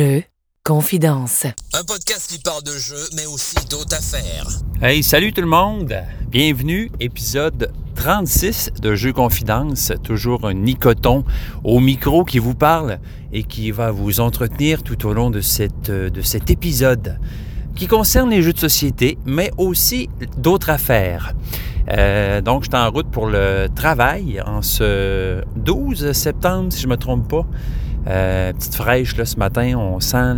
[0.00, 0.22] Jeux,
[0.64, 1.44] confidence.
[1.74, 4.48] Un podcast qui parle de jeux, mais aussi d'autres affaires.
[4.80, 5.94] Hey, salut tout le monde!
[6.30, 9.92] Bienvenue, épisode 36 de Jeux Confidence.
[10.02, 11.22] Toujours un Nicoton
[11.64, 12.98] au micro qui vous parle
[13.30, 17.18] et qui va vous entretenir tout au long de, cette, de cet épisode
[17.76, 21.34] qui concerne les jeux de société, mais aussi d'autres affaires.
[21.90, 26.86] Euh, donc, je suis en route pour le travail en ce 12 septembre, si je
[26.86, 27.44] ne me trompe pas.
[28.10, 30.36] Euh, petite fraîche, là, ce matin, on sent.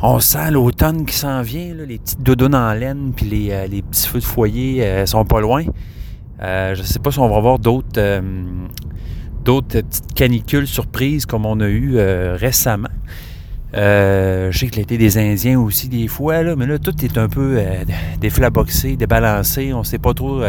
[0.00, 3.82] On sent l'automne qui s'en vient, les petites doudounes en laine, puis les, euh, les
[3.82, 5.64] petits feux de foyer euh, sont pas loin.
[6.40, 7.90] Euh, je sais pas si on va avoir d'autres
[9.44, 11.98] petites canicules surprises comme on a eu
[12.36, 12.90] récemment.
[13.72, 17.60] je sais que l'été des Indiens aussi des fois, mais là, tout est un peu
[18.20, 19.72] déflaboxé, débalancé.
[19.72, 20.42] On sait pas trop.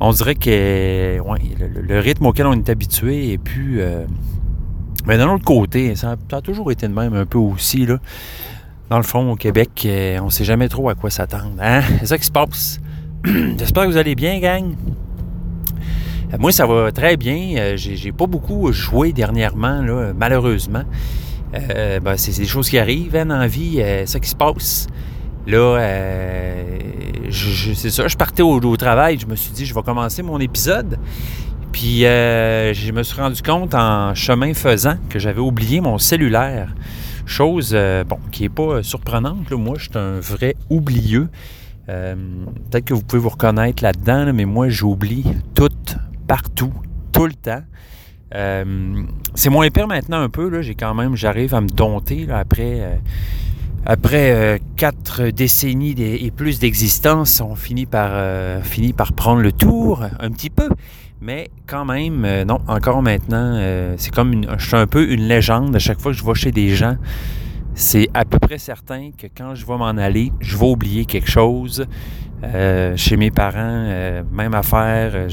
[0.00, 3.80] on dirait que le, le, rythme auquel on est habitué est plus
[5.06, 7.86] mais d'un autre côté, ça a, toujours été de même un peu aussi.
[7.86, 7.98] Là.
[8.90, 11.54] Dans le fond, au Québec, euh, on ne sait jamais trop à quoi s'attendre.
[11.60, 11.82] Hein?
[12.00, 12.80] C'est ça qui se passe.
[13.24, 14.74] J'espère que vous allez bien, gang.
[16.32, 17.54] Euh, moi, ça va très bien.
[17.56, 19.82] Euh, j'ai pas beaucoup joué dernièrement,
[20.16, 20.82] malheureusement.
[21.52, 23.76] Ben, c'est des choses qui arrivent hein, la vie.
[23.76, 24.86] c'est ça qui se passe.
[25.46, 25.80] Là,
[27.30, 29.18] c'est ça, je partais au, travail.
[29.18, 30.98] Je me suis dit, je vais commencer mon épisode.
[31.72, 36.74] Puis euh, je me suis rendu compte en chemin faisant que j'avais oublié mon cellulaire.
[37.26, 39.50] Chose euh, bon, qui n'est pas surprenante.
[39.52, 41.28] Moi, je suis un vrai oublieux.
[41.88, 42.14] Euh,
[42.70, 45.68] peut-être que vous pouvez vous reconnaître là-dedans, mais moi, j'oublie tout,
[46.26, 46.72] partout,
[47.12, 47.62] tout le temps.
[49.34, 50.62] c'est moins pire maintenant un peu.
[50.62, 53.00] J'ai quand même, j'arrive à me dompter après
[53.86, 60.30] après quatre décennies et plus d'existence, on finit par, finit par prendre le tour un
[60.30, 60.68] petit peu.
[61.22, 65.10] Mais quand même, euh, non, encore maintenant, euh, c'est comme une, je suis un peu
[65.10, 65.76] une légende.
[65.76, 66.96] À chaque fois que je vais chez des gens,
[67.74, 71.30] c'est à peu près certain que quand je vais m'en aller, je vais oublier quelque
[71.30, 71.86] chose.
[72.42, 75.28] Euh, chez mes parents, même affaire.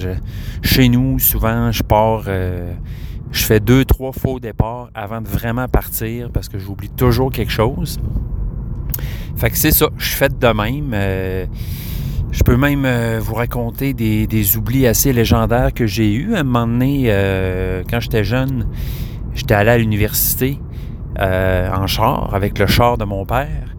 [0.62, 6.30] chez nous, souvent, je pars, je fais deux, trois faux départs avant de vraiment partir
[6.32, 7.98] parce que j'oublie toujours quelque chose.
[9.38, 11.48] Fait que c'est ça, je fais de même.
[12.38, 16.36] Je peux même euh, vous raconter des, oublis assez légendaires que j'ai eus.
[16.36, 18.68] À un moment donné, euh, quand j'étais jeune,
[19.34, 20.60] j'étais allé à l'université
[21.20, 23.76] euh, en char, avec le char de mon père.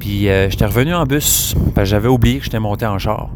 [0.00, 3.30] Puis j'étais revenu en bus, parce que j'avais oublié que j'étais monté en char.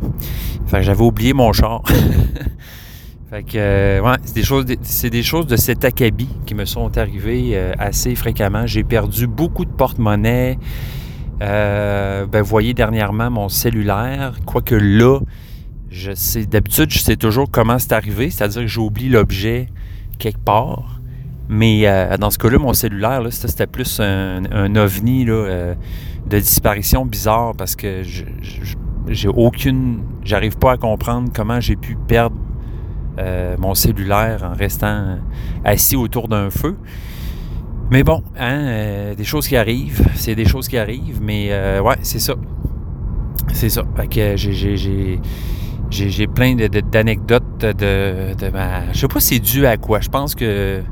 [0.66, 1.82] Fait que j'avais oublié mon char.
[3.30, 6.98] fait que, ouais, c'est des choses, c'est des choses de cet acabit qui me sont
[6.98, 8.66] arrivées assez fréquemment.
[8.66, 10.58] J'ai perdu beaucoup de porte-monnaie.
[11.44, 15.20] Euh, ben, voyez dernièrement mon cellulaire, quoique là,
[15.90, 19.68] je sais, d'habitude, je sais toujours comment c'est arrivé, c'est-à-dire que j'oublie l'objet
[20.18, 21.00] quelque part.
[21.48, 25.74] Mais euh, dans ce cas-là, mon cellulaire, là, c'était plus un, ovni euh,
[26.26, 30.02] de disparition bizarre parce que j'ai aucune.
[30.24, 32.36] J'arrive pas à comprendre comment j'ai pu perdre
[33.58, 35.18] mon cellulaire en restant
[35.64, 36.76] assis autour d'un feu.
[37.90, 41.80] Mais bon, hein, euh, des choses qui arrivent, c'est des choses qui arrivent, mais euh,
[41.80, 42.34] ouais, c'est ça.
[43.52, 43.82] C'est ça.
[43.96, 45.20] Fait que j'ai,
[45.90, 48.92] j'ai, plein d'anecdotes de, de, ma.
[48.92, 50.00] Je sais pas si c'est dû à quoi.
[50.00, 50.82] Je pense que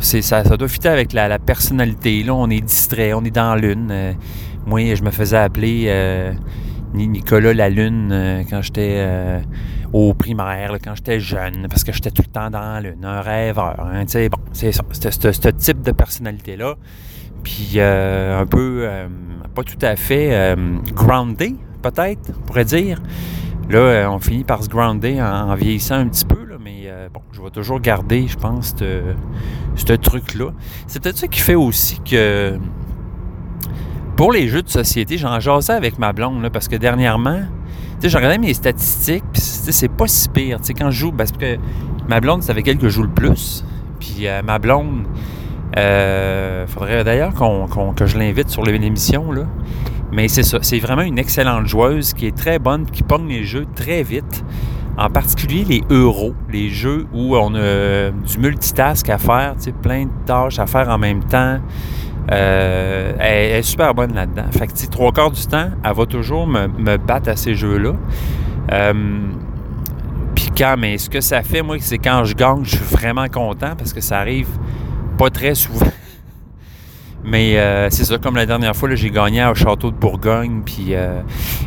[0.00, 2.22] ça doit fitter avec la, personnalité.
[2.24, 3.88] Là, on est distrait, on est dans la lune.
[3.90, 4.12] Euh,
[4.66, 5.90] moi, je me faisais appeler
[6.92, 9.42] Nicolas la Lune quand j'étais
[9.92, 13.88] au primaire, quand j'étais jeune, parce que j'étais tout le temps dans le un rêveur.
[13.92, 14.82] Hein, bon, c'est ça.
[14.92, 16.76] Ce type de personnalité-là.
[17.42, 19.08] Puis euh, un peu, euh,
[19.54, 23.00] pas tout à fait euh, groundé, peut-être, on pourrait dire.
[23.68, 27.40] Là, on finit par se grounder en, vieillissant un petit peu, là, mais bon, je
[27.40, 28.74] vais toujours garder, je pense,
[29.76, 30.50] ce truc-là.
[30.88, 32.58] C'est peut-être ça qui fait aussi que
[34.16, 37.42] pour les jeux de société, j'en jasais avec ma blonde, là, parce que dernièrement,
[38.00, 40.58] sais, j'ai regardé mes statistiques, puis c'est pas si pire.
[40.58, 41.56] Tu sais, quand je joue, parce que
[42.08, 43.64] ma blonde, c'est avec elle que je joue le plus.
[43.98, 45.06] Puis euh, ma blonde,
[45.76, 47.32] euh, faudrait d'ailleurs
[47.94, 49.42] que je l'invite sur l'émission, là.
[50.12, 53.44] Mais c'est ça, c'est vraiment une excellente joueuse qui est très bonne, qui pogne les
[53.44, 54.44] jeux très vite.
[54.98, 59.72] En particulier les euros, les jeux où on a du multitask à faire, tu sais,
[59.72, 61.58] plein de tâches à faire en même temps.
[62.30, 64.50] Euh, elle, est super bonne là-dedans.
[64.52, 67.92] Fait que, trois quarts du temps, elle va toujours me, battre à ces jeux-là.
[68.72, 68.92] Euh,
[70.34, 73.28] puis quand, mais ce que ça fait, moi, c'est quand je gagne, je suis vraiment
[73.28, 74.48] content parce que ça arrive
[75.18, 75.86] pas très souvent.
[77.22, 80.62] Mais euh, c'est ça, comme la dernière fois, j'ai gagné au château de Bourgogne.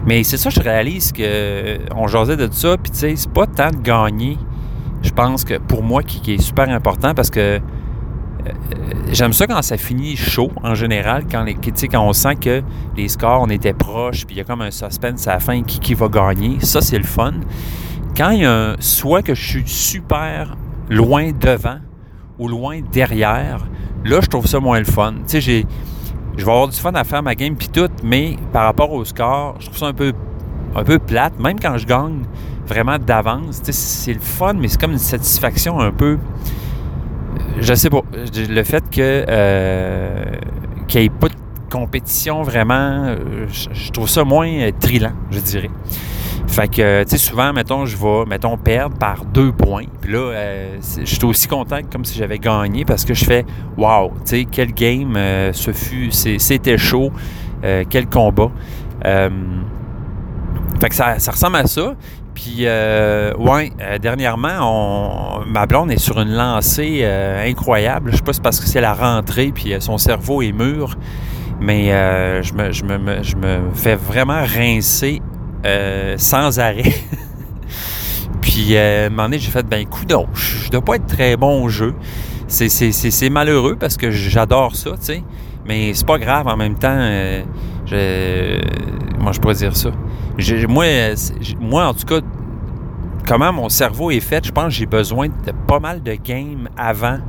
[0.07, 2.75] Mais c'est ça, je réalise que on jasait de ça.
[2.77, 4.39] Puis tu sais, c'est pas tant de gagner.
[5.03, 7.59] Je pense que pour moi, qui est super important parce que
[9.11, 12.61] j'aime ça quand ça finit chaud en général, quand, les, quand on sent que
[12.97, 15.61] les scores, on était proches, puis il y a comme un suspense à la fin
[15.63, 16.57] qui, qui va gagner.
[16.61, 17.33] Ça, c'est le fun.
[18.15, 20.55] Quand il y a un, soit que je suis super
[20.89, 21.79] loin devant
[22.39, 23.65] ou loin derrière,
[24.03, 25.13] là, je trouve ça moins le fun.
[25.27, 25.65] Tu sais,
[26.35, 29.05] je vais avoir du fun à faire ma game puis tout, mais par rapport au
[29.05, 30.13] score, je trouve ça un peu,
[30.75, 31.39] un peu plate.
[31.39, 32.23] Même quand je gagne
[32.67, 36.17] vraiment d'avance, c'est le fun, mais c'est comme une satisfaction un peu
[37.59, 38.01] je sais pas.
[38.35, 40.23] Le fait que euh,
[40.87, 41.35] qu'il n'y ait pas de
[41.69, 45.69] compétition vraiment, euh, je, trouve ça moins euh, trilant, je dirais.
[46.47, 49.85] Fait que, tu sais, souvent, mettons, je vais, mettons, perdre par deux points.
[50.01, 50.33] Puis là,
[50.99, 53.45] je suis aussi content comme si j'avais gagné parce que je fais,
[53.75, 55.17] wow, tu sais, quel game
[55.51, 57.11] ce fut, c'était chaud,
[57.89, 58.51] quel combat.
[59.01, 61.95] fait que ça ressemble à ça.
[62.33, 68.11] Puis, euh, ouais, euh, dernièrement, ma blonde est sur une lancée euh, incroyable.
[68.11, 70.97] Je sais pas si c'est parce que c'est la rentrée, puis son cerveau est mûr,
[71.59, 71.89] mais
[72.41, 75.21] je me, fais vraiment rincer
[76.17, 76.93] sans arrêt.
[78.41, 81.37] puis, à un moment donné, j'ai fait, ben, coup je, je dois pas être très
[81.37, 81.93] bon au jeu.
[82.47, 85.23] C'est malheureux parce que j'adore ça, tu sais.
[85.65, 86.97] Mais c'est pas grave en même temps.
[87.85, 88.59] je,
[89.19, 89.91] moi, je pourrais dire ça
[90.67, 90.85] moi,
[91.59, 92.19] moi, en tout cas,
[93.27, 96.69] comment mon cerveau est fait, je pense que j'ai besoin de pas mal de games
[96.77, 97.19] avant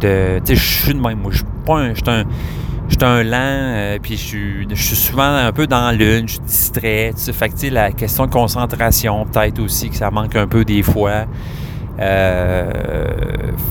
[0.00, 0.40] de.
[0.46, 1.18] Je suis de même.
[1.20, 1.94] Moi, je suis pas un.
[1.94, 2.00] Je
[2.98, 7.12] suis un, lent, euh, puis je suis, souvent un peu dans l'une, je suis distrait.
[7.16, 11.24] Fait que, la question de concentration, peut-être aussi, que ça manque un peu des fois.
[11.98, 12.70] Euh,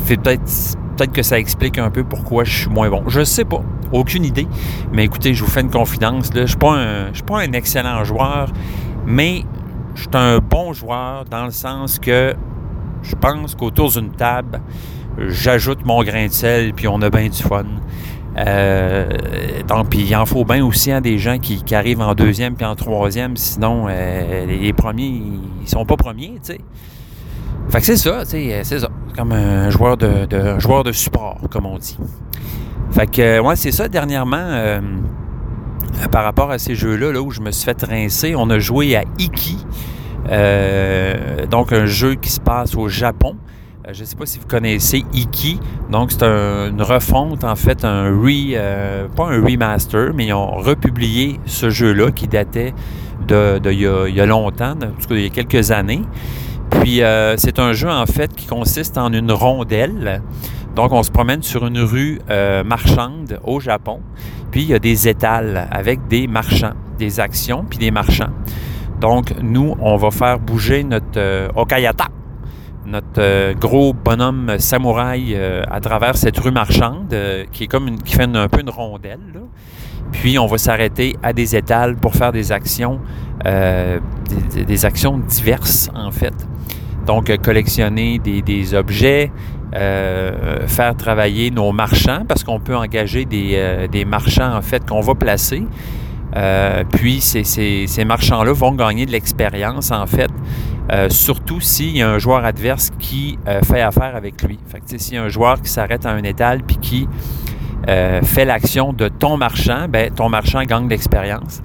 [0.08, 3.04] peut-être peut-être que ça explique un peu pourquoi je suis moins bon.
[3.08, 3.64] Je sais pas.
[3.92, 4.48] Aucune idée.
[4.94, 6.30] Mais écoutez, je vous fais une confidence.
[6.32, 8.52] Je ne suis, pas un excellent joueur,
[9.08, 9.44] mais
[9.96, 12.36] je suis un bon joueur dans le sens que
[13.02, 14.62] je pense qu'autour d'une table,
[15.18, 17.66] j'ajoute mon grain de sel, puis on a bien du fun.
[18.38, 19.10] Euh,
[19.68, 22.66] donc, puis il en faut bien aussi à des gens qui, arrivent en deuxième puis
[22.66, 25.24] en troisième, sinon euh, les premiers,
[25.62, 26.36] ils sont pas premiers.
[27.70, 28.90] Fait que c'est ça, sais, c'est ça.
[29.16, 31.98] Comme un joueur de, joueur de support, comme on dit.
[32.92, 34.80] Fait que, ouais, c'est ça, dernièrement, euh,
[36.12, 38.96] par rapport à ces jeux-là, là, où je me suis fait rincer, on a joué
[38.96, 39.58] à Iki.
[40.30, 43.36] Euh, donc, un jeu qui se passe au Japon.
[43.88, 45.60] Euh, je ne sais pas si vous connaissez Iki.
[45.90, 49.10] Donc, c'est une refonte, en fait, un re...
[49.16, 52.74] pas un remaster, mais ils ont republié ce jeu-là qui datait
[53.28, 56.02] de, de il, y a, longtemps, en tout cas, il y a quelques années.
[56.72, 57.02] Puis,
[57.38, 60.22] c'est un jeu, en fait, qui consiste en une rondelle
[60.76, 64.00] donc, on se promène sur une rue euh, marchande au Japon.
[64.52, 68.32] Puis, il y a des étals avec des marchands, des actions, puis des marchands.
[69.02, 72.08] Donc, nous, on va faire bouger notre euh, Okayata,
[72.86, 77.14] notre euh, gros bonhomme samouraï à travers cette rue marchande
[77.52, 79.44] qui est comme une, qui fait un peu une rondelle.
[80.14, 83.00] Puis, on va s'arrêter à des étals pour faire des actions,
[83.44, 86.34] des, actions diverses, en fait.
[87.06, 89.32] Donc, collectionner des, objets,
[89.74, 95.00] euh, faire travailler nos marchands parce qu'on peut engager des, euh, marchands en fait qu'on
[95.00, 95.64] va placer.
[96.36, 100.32] Euh, puis ces marchands-là vont gagner de l'expérience en fait,
[101.10, 104.60] surtout s'il y a un joueur adverse qui fait affaire avec lui.
[104.68, 107.08] Fait que s'il y a un joueur qui s'arrête à un étal puis qui
[107.86, 111.62] fait l'action de ton marchand, ben ton marchand gagne de l'expérience.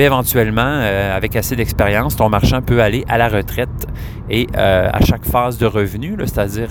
[0.00, 0.80] Éventuellement,
[1.14, 3.86] avec assez d'expérience, ton marchand peut aller à la retraite
[4.30, 6.70] et à chaque phase de revenu, c'est-à-dire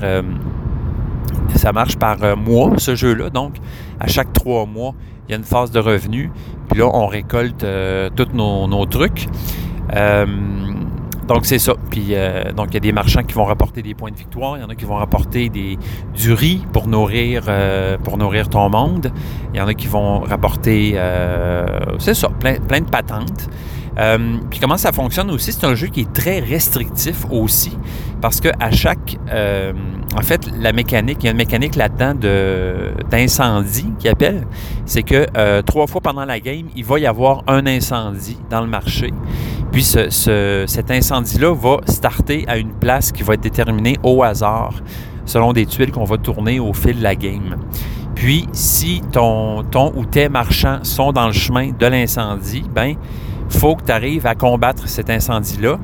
[1.58, 3.30] ça marche par euh, mois, ce jeu-là.
[3.30, 3.56] Donc,
[4.00, 4.94] à chaque trois mois,
[5.28, 6.32] il y a une phase de revenu.
[6.70, 9.28] Puis là, on récolte euh, tous nos, trucs.
[11.28, 11.74] Euh, donc, c'est ça.
[11.90, 12.14] Puis,
[12.56, 14.58] donc, il y a des marchands qui vont rapporter des points de victoire.
[14.58, 15.78] Il y en a qui vont rapporter des,
[16.16, 17.44] du riz pour nourrir,
[18.04, 19.12] pour nourrir ton monde.
[19.54, 20.98] Il y en a qui vont rapporter,
[22.00, 23.50] c'est ça, plein, plein de patentes.
[23.98, 27.76] Euh, puis comment ça fonctionne aussi, c'est un jeu qui est très restrictif aussi,
[28.22, 29.74] parce que à chaque, euh,
[30.16, 34.46] en fait, la mécanique, il y a une mécanique là-dedans de d'incendie qui appelle,
[34.86, 38.62] c'est que euh, trois fois pendant la game, il va y avoir un incendie dans
[38.62, 39.12] le marché.
[39.78, 44.74] Puis ce, cet incendie-là va starter à une place qui va être déterminée au hasard,
[45.24, 47.58] selon des tuiles qu'on va tourner au fil de la game.
[48.16, 52.96] Puis, si ton, ton ou tes marchands sont dans le chemin de l'incendie, ben
[53.50, 55.78] faut que tu arrives à combattre cet incendie-là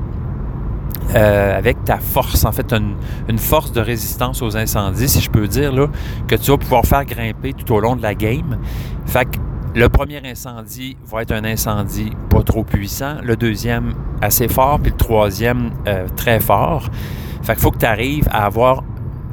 [1.14, 2.96] euh, avec ta force, en fait, une,
[3.28, 5.86] une, force de résistance aux incendies, si je peux dire, là,
[6.26, 8.58] que tu vas pouvoir faire grimper tout au long de la game.
[9.06, 9.38] Fait que
[9.74, 14.92] le premier incendie va être un incendie pas trop puissant, le deuxième assez fort, puis
[14.92, 16.88] le troisième euh, très fort.
[17.42, 18.84] Fait qu'il faut que tu arrives à avoir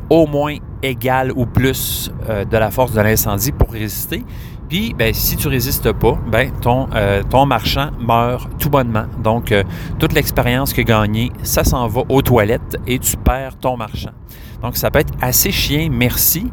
[0.09, 4.25] au moins égale ou plus euh, de la force de l'incendie pour résister.
[4.67, 9.05] Puis, ben, si tu résistes pas, ben, ton, euh, marchand meurt tout bonnement.
[9.21, 9.53] Donc,
[9.99, 14.13] toute l'expérience que gagné, ça s'en va aux toilettes et tu perds ton marchand.
[14.61, 16.51] Donc, ça peut être assez chien, merci.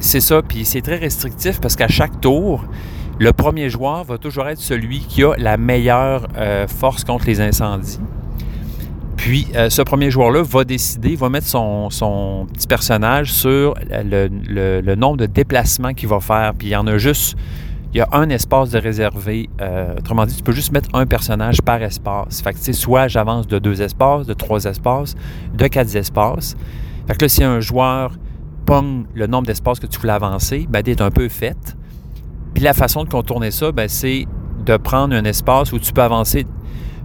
[0.00, 2.64] C'est ça, puis c'est très restrictif parce qu'à chaque tour,
[3.18, 6.28] le premier joueur va toujours être celui qui a la meilleure
[6.68, 7.98] force contre les incendies.
[9.18, 15.16] Puis, euh, ce premier joueur-là va décider, va mettre son, petit personnage sur le, nombre
[15.18, 16.54] de déplacements qu'il va faire.
[16.56, 17.36] Puis, il y en a juste,
[17.92, 19.50] il y a un espace de réservé.
[19.60, 22.40] Euh, autrement dit, tu peux juste mettre un personnage par espace.
[22.40, 25.16] Fait que, tu sais, soit j'avance de deux espaces, de trois espaces,
[25.52, 26.56] de quatre espaces.
[27.08, 28.12] Fait que là, si un joueur
[29.14, 31.76] le nombre d'espaces que tu voulais avancer, ben, est un peu faite.
[32.54, 34.26] Puis, la façon de contourner ça, ben, c'est
[34.64, 36.46] de prendre un espace où tu peux avancer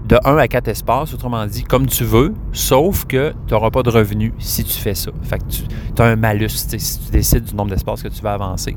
[0.07, 3.83] de 1 à 4 espaces, autrement dit, comme tu veux, sauf que tu n'auras pas
[3.83, 5.11] de revenus si tu fais ça.
[5.23, 6.67] Fait que tu as un malus si
[6.99, 8.75] tu décides du nombre d'espaces que tu vas avancer.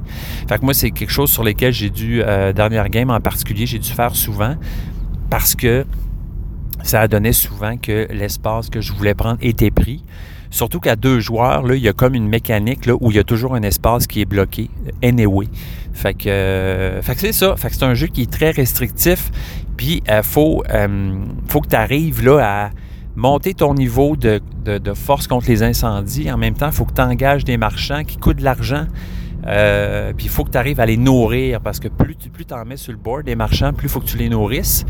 [0.49, 3.67] Fait que moi, c'est quelque chose sur lequel j'ai dû, euh, dernière game en particulier,
[3.67, 4.55] j'ai dû faire souvent
[5.29, 5.85] parce que
[6.85, 10.05] ça a donné souvent que l'espace que je voulais prendre était pris.
[10.51, 13.55] Surtout qu'à deux joueurs, il y a comme une mécanique où il y a toujours
[13.55, 14.71] un espace qui est bloqué,
[15.03, 15.49] anyway.
[15.93, 17.57] Fait que, euh, fait que c'est ça.
[17.57, 19.31] Fait que c'est un jeu qui est très restrictif.
[19.77, 22.71] Puis, il euh, faut, euh, faut que tu arrives à
[23.17, 24.41] monter ton niveau de,
[24.95, 26.31] force contre les incendies.
[26.31, 28.87] En même temps, il faut que tu engages des marchands qui coûtent de l'argent.
[29.43, 32.65] Puis il faut que tu arrives à les nourrir parce que plus tu plus en
[32.65, 34.85] mets sur le board des marchands, plus il faut que tu les nourrisses.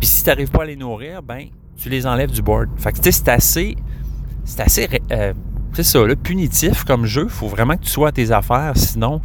[0.00, 1.46] Puis si tu n'arrives pas à les nourrir, ben
[1.76, 2.68] tu les enlèves du board.
[2.78, 3.76] Fait que c'est assez.
[4.48, 4.88] C'est assez.
[5.74, 7.24] c'est ça, là, punitif comme jeu.
[7.24, 8.72] Il faut vraiment que tu sois à tes affaires.
[8.76, 9.20] Sinon,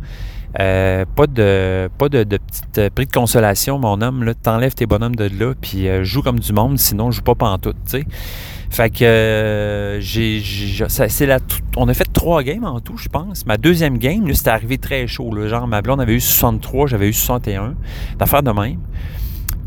[0.59, 4.23] euh, pas de pas de, de petite euh, prix de consolation, mon homme.
[4.23, 7.33] Là, t'enlèves tes bonhommes de là, puis euh, joue comme du monde, sinon joue pas
[7.33, 8.05] pantoute, tu sais.
[8.69, 10.41] Fait que j'ai,
[10.87, 11.37] c'est la,
[11.77, 13.45] on a fait trois games en tout, je pense.
[13.45, 15.33] Ma deuxième game, là, c'était arrivé très chaud.
[15.33, 17.75] Là, genre, ma blonde avait eu 63, j'avais eu 61.
[18.17, 18.79] D'affaires de même.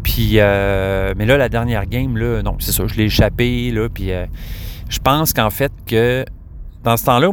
[0.03, 4.11] Puis, mais là, la dernière game, là, non, c'est ça, je l'ai échappé, là, puis
[4.89, 6.25] je pense qu'en fait que
[6.85, 7.31] dans ce temps-là,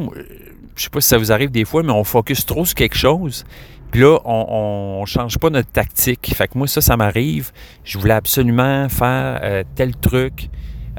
[0.76, 2.98] je sais pas si ça vous arrive des fois, mais on focus trop sur quelque
[2.98, 3.46] chose.
[3.92, 6.34] Puis là, on, ne change pas notre tactique.
[6.36, 7.52] Fait que moi, ça, ça m'arrive.
[7.84, 10.50] Je voulais absolument faire euh, tel truc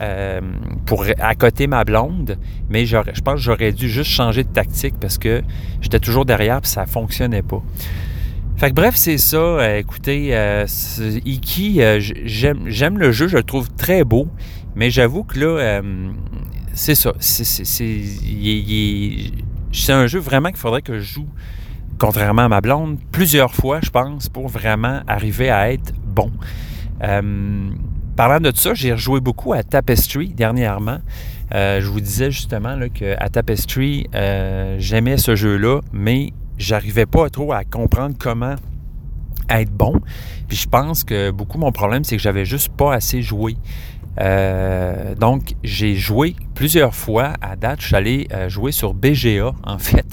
[0.01, 0.41] euh,
[0.87, 5.19] pour accoter ma blonde, mais je pense que j'aurais dû juste changer de tactique parce
[5.19, 5.43] que
[5.81, 7.63] j'étais toujours derrière et ça fonctionnait pas.
[8.57, 9.39] Fait que bref, c'est ça.
[9.39, 10.29] Euh, écoutez,
[11.25, 14.29] Iki, j'aime le jeu, je le trouve très beau,
[14.77, 15.83] mais j'avoue que là,
[16.75, 17.13] c'est ça.
[17.21, 17.63] C'est,
[19.89, 21.29] un jeu vraiment qu'il faudrait que je joue,
[21.99, 26.31] contrairement à ma blonde, plusieurs fois, je pense, pour vraiment arriver à être bon.
[27.03, 27.71] Euh,
[28.17, 30.99] parlant de ça, j'ai rejoué beaucoup à Tapestry dernièrement.
[31.55, 37.53] Euh, je vous disais justement qu'à Tapestry, euh, j'aimais ce jeu-là, mais j'arrivais pas trop
[37.53, 38.57] à comprendre comment
[39.51, 40.01] être bon.
[40.49, 43.57] Puis je pense que beaucoup mon problème, c'est que j'avais juste pas assez joué.
[44.21, 47.81] Euh, donc, j'ai joué plusieurs fois à date.
[47.81, 50.07] Je suis allé euh, jouer sur BGA, en fait,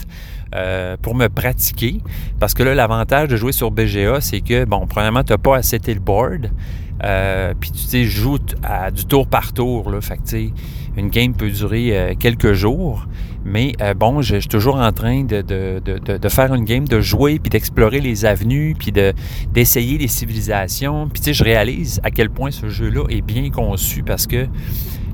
[0.55, 1.97] euh, pour me pratiquer.
[2.39, 5.57] Parce que là, l'avantage de jouer sur BGA, c'est que, bon, premièrement, tu n'as pas
[5.57, 6.51] à setter le board.
[7.59, 9.91] puis, tu sais, joues à, du tour par tour.
[9.91, 10.51] Là, fait que,
[10.97, 13.07] une game peut durer quelques jours.
[13.43, 17.49] Mais bon, je, suis toujours en train de, de, faire une game, de jouer, puis
[17.49, 21.09] d'explorer les avenues, puis d'essayer les civilisations.
[21.09, 24.47] Puis tu sais, je réalise à quel point ce jeu-là est bien conçu parce que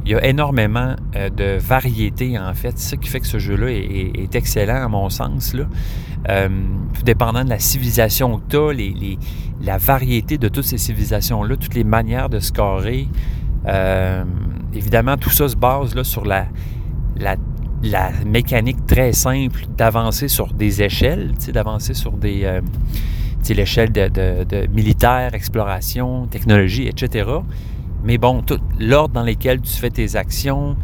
[0.07, 2.71] il y a énormément euh, de variété en fait.
[2.77, 5.53] C'est ça qui fait que ce jeu-là est, excellent à mon sens.
[5.53, 5.65] Là.
[6.29, 6.47] Euh,
[7.03, 9.17] dépendant de la civilisation que tu as,
[9.61, 13.09] la variété de toutes ces civilisations-là, toutes les manières de scorer.
[13.65, 14.23] Euh,
[14.73, 16.45] évidemment, tout ça se base là, sur la,
[17.17, 17.35] la
[17.83, 22.61] la mécanique très simple d'avancer sur des échelles, d'avancer sur des euh,
[23.49, 27.29] l'échelle de, militaire, exploration, technologie, etc.
[28.03, 28.43] Mais bon,
[28.77, 30.75] l'ordre dans lequel tu fais tes actions,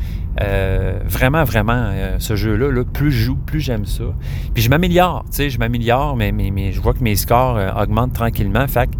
[0.42, 4.06] euh, vraiment, vraiment, euh, ce jeu-là, là, plus je joue, plus j'aime ça.
[4.54, 8.68] Puis je m'améliore, tu je m'améliore, mais, je vois que mes scores augmentent tranquillement.
[8.68, 8.96] Fait que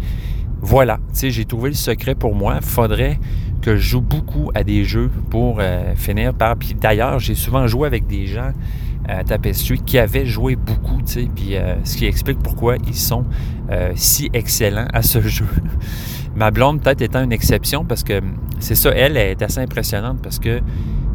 [0.60, 2.60] voilà, tu j'ai trouvé le secret pour moi.
[2.60, 3.18] Faudrait
[3.64, 6.54] que je joue beaucoup à des jeux pour euh, finir par.
[6.56, 8.52] Puis d'ailleurs, j'ai souvent joué avec des gens
[9.08, 12.94] à Tapestry qui avaient joué beaucoup, tu sais, puis euh, ce qui explique pourquoi ils
[12.94, 13.24] sont
[13.70, 15.46] euh, si excellents à ce jeu.
[16.36, 18.20] Ma blonde, peut-être étant une exception, parce que
[18.58, 20.60] c'est ça, elle, est assez impressionnante parce que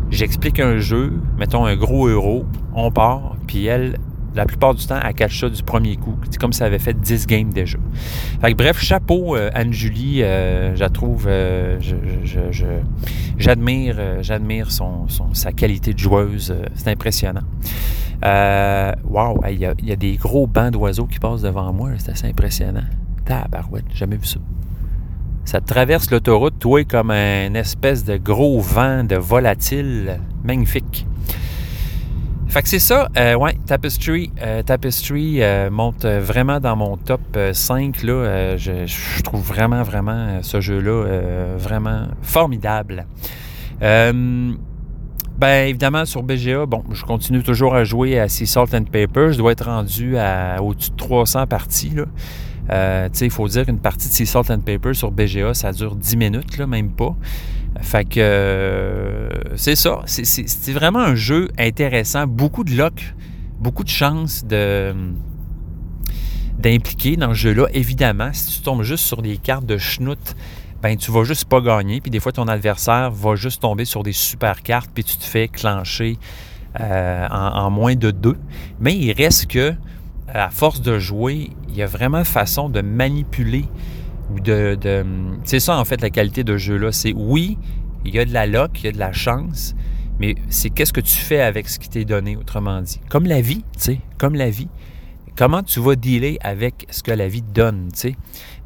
[0.09, 3.99] j'explique un jeu, mettons un gros euro, on part, puis elle
[4.35, 6.15] la plupart du temps, elle catch ça du premier coup.
[6.29, 7.77] C'est comme si elle avait fait 10 games déjà.
[8.41, 11.79] Fait que, bref, chapeau, euh, Anne-Julie, euh, je trouve, euh,
[13.37, 16.53] j'admire, j'admire son, sa qualité de joueuse.
[16.75, 17.41] c'est impressionnant.
[18.21, 21.91] Wow, il y, a, y, a des gros bancs d'oiseaux qui passent devant moi.
[21.97, 22.83] C'est assez impressionnant.
[23.25, 24.39] Tabarouette, jamais vu ça.
[25.45, 31.07] Ça traverse l'autoroute, toi, comme un espèce de gros vent de volatile magnifique.
[32.49, 37.21] Fait que c'est ça, euh, ouais, Tapestry, euh, Tapestry euh, monte vraiment dans mon top
[37.53, 38.01] 5.
[38.01, 41.05] Là, je, trouve vraiment, vraiment ce jeu-là
[41.57, 43.05] vraiment formidable.
[43.79, 44.57] ben
[45.67, 49.31] évidemment, sur BGA, bon, je continue toujours à jouer à Sea Salt and Paper.
[49.31, 51.93] Je dois être rendu à au-dessus de 300 parties.
[51.95, 53.09] Là.
[53.21, 56.17] il faut dire qu'une partie de Sea Salt and Paper sur BGA, ça dure 10
[56.17, 57.15] minutes, là, même pas.
[57.81, 60.01] Fait que euh, c'est ça.
[60.05, 62.27] C'est vraiment un jeu intéressant.
[62.27, 63.15] Beaucoup de luck,
[63.59, 64.93] beaucoup de chances de
[66.57, 67.67] d'impliquer dans ce jeu-là.
[67.73, 70.35] Évidemment, si tu tombes juste sur des cartes de schnout,
[70.81, 72.01] ben tu vas juste pas gagner.
[72.01, 75.23] Puis des fois, ton adversaire va juste tomber sur des super cartes, puis tu te
[75.23, 76.17] fais clencher
[76.79, 78.37] euh, en, moins de deux.
[78.79, 79.73] Mais il reste que,
[80.27, 83.65] à force de jouer, il y a vraiment façon de manipuler
[84.43, 85.05] de,
[85.43, 86.91] c'est ça en fait la qualité de jeu-là.
[86.91, 87.57] C'est oui,
[88.05, 89.75] il y a de la luck, il y a de la chance,
[90.19, 92.99] mais c'est qu'est-ce que tu fais avec ce qui t'est donné, autrement dit?
[93.09, 94.69] Comme la vie, tu sais, comme la vie.
[95.35, 98.15] Comment tu vas dealer avec ce que la vie donne, tu sais,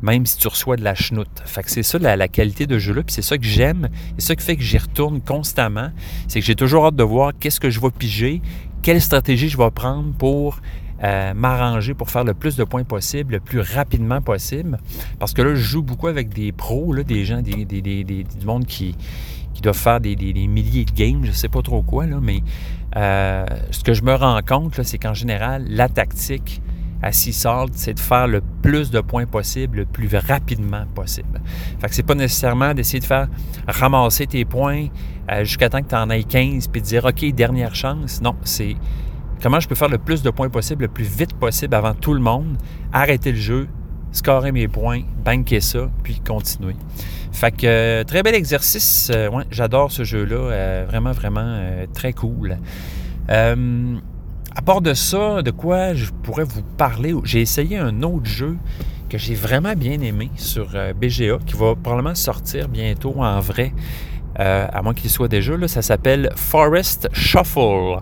[0.01, 1.43] même si tu reçois de la chenoute.
[1.45, 4.35] Fait que c'est ça la, qualité de jeu-là, puis c'est ça que j'aime, c'est ça
[4.35, 5.91] qui fait que j'y retourne constamment.
[6.27, 8.41] C'est que j'ai toujours hâte de voir qu'est-ce que je vais piger,
[8.81, 10.59] quelle stratégie je vais prendre pour
[11.03, 14.77] euh, m'arranger pour faire le plus de points possible, le plus rapidement possible.
[15.19, 18.65] Parce que là, je joue beaucoup avec des pros, là, des gens, des, du monde
[18.65, 18.95] qui,
[19.53, 20.15] qui doivent faire des,
[20.47, 22.41] milliers de games, je ne sais pas trop quoi, là, mais
[22.95, 26.61] euh, ce que je me rends compte, c'est qu'en général, la tactique
[27.01, 31.41] à Sea Salt, c'est de faire le plus de points possible le plus rapidement possible.
[31.79, 33.27] Fait que c'est pas nécessairement d'essayer de faire
[33.67, 34.87] ramasser tes points
[35.29, 38.21] euh, jusqu'à temps que tu en aies 15 puis de dire OK, dernière chance.
[38.21, 38.77] Non, c'est
[39.43, 42.13] comment je peux faire le plus de points possible, le plus vite possible avant tout
[42.13, 42.57] le monde,
[42.93, 43.67] arrêter le jeu,
[44.13, 46.77] scorer mes points, banquer ça, puis continuer.
[47.33, 49.11] Fait que euh, très bel exercice.
[49.13, 50.35] Euh, j'adore ce jeu-là.
[50.35, 51.59] Euh, vraiment, vraiment
[51.93, 52.57] très cool.
[53.27, 57.13] à part de ça, de quoi je pourrais vous parler?
[57.25, 58.55] J'ai essayé un autre jeu
[59.09, 63.73] que j'ai vraiment bien aimé sur BGA, qui va probablement sortir bientôt en vrai,
[64.35, 65.57] à moins qu'il soit déjà.
[65.57, 67.99] Là, ça s'appelle Forest Shuffle.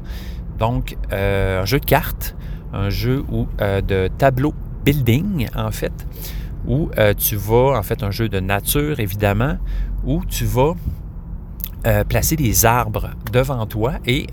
[0.60, 2.36] Donc, euh, un jeu de cartes,
[2.74, 3.24] un jeu
[3.62, 4.54] euh, de tableau
[4.86, 6.08] building, en fait,
[6.66, 9.58] où euh, tu vas, en fait, un jeu de nature, évidemment,
[10.06, 10.74] où tu vas
[12.10, 14.28] placer des arbres devant toi et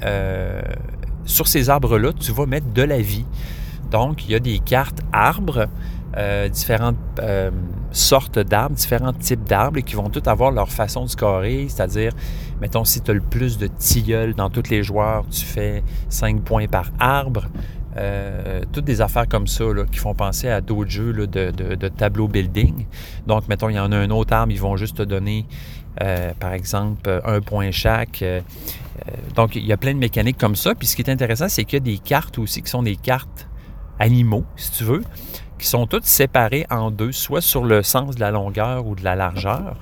[1.25, 3.25] sur ces arbres-là, tu vas mettre de la vie.
[3.91, 5.67] Donc, il y a des cartes arbres,
[6.53, 6.99] différentes
[7.93, 12.13] sortes d'arbres, différents types d'arbres qui vont tous avoir leur façon de scorer, c'est-à-dire
[12.61, 16.43] Mettons, si tu as le plus de tilleuls dans tous les joueurs, tu fais 5
[16.43, 17.47] points par arbre.
[17.97, 22.87] Euh, toutes des affaires comme ça qui font penser à d'autres jeux de, tableau building.
[23.27, 25.47] Donc, mettons, il y en a un autre arbre, ils vont juste te donner,
[26.03, 28.23] euh, par exemple, un point chaque.
[28.23, 28.41] Euh,
[29.35, 30.75] donc, il y a plein de mécaniques comme ça.
[30.75, 32.97] Puis, ce qui est intéressant, c'est qu'il y a des cartes aussi qui sont des
[32.97, 33.49] cartes
[34.01, 35.03] animaux, si tu veux,
[35.59, 39.05] qui sont toutes séparées en deux, soit sur le sens de la longueur ou de
[39.05, 39.77] la largeur.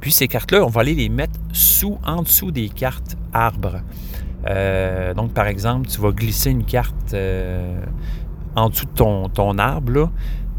[0.00, 3.80] Puis ces cartes-là, on va aller les mettre sous, en dessous des cartes arbres.
[4.48, 7.80] Euh, donc, par exemple, tu vas glisser une carte euh,
[8.54, 10.10] en dessous de ton, arbre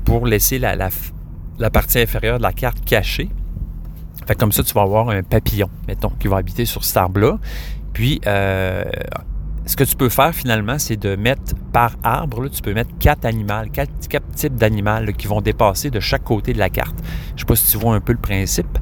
[0.04, 3.30] pour laisser la, la, partie inférieure de la carte cachée.
[4.26, 7.40] Fait comme ça, tu vas avoir un papillon, mettons, qui va habiter sur cet arbre-là.
[7.94, 8.84] Puis, euh,
[9.68, 13.26] ce que tu peux faire finalement, c'est de mettre par arbre, tu peux mettre quatre
[13.26, 13.92] animaux, quatre,
[14.36, 16.96] types d'animaux qui vont dépasser de chaque côté de la carte.
[17.30, 18.78] Je ne sais pas si tu vois un peu le principe.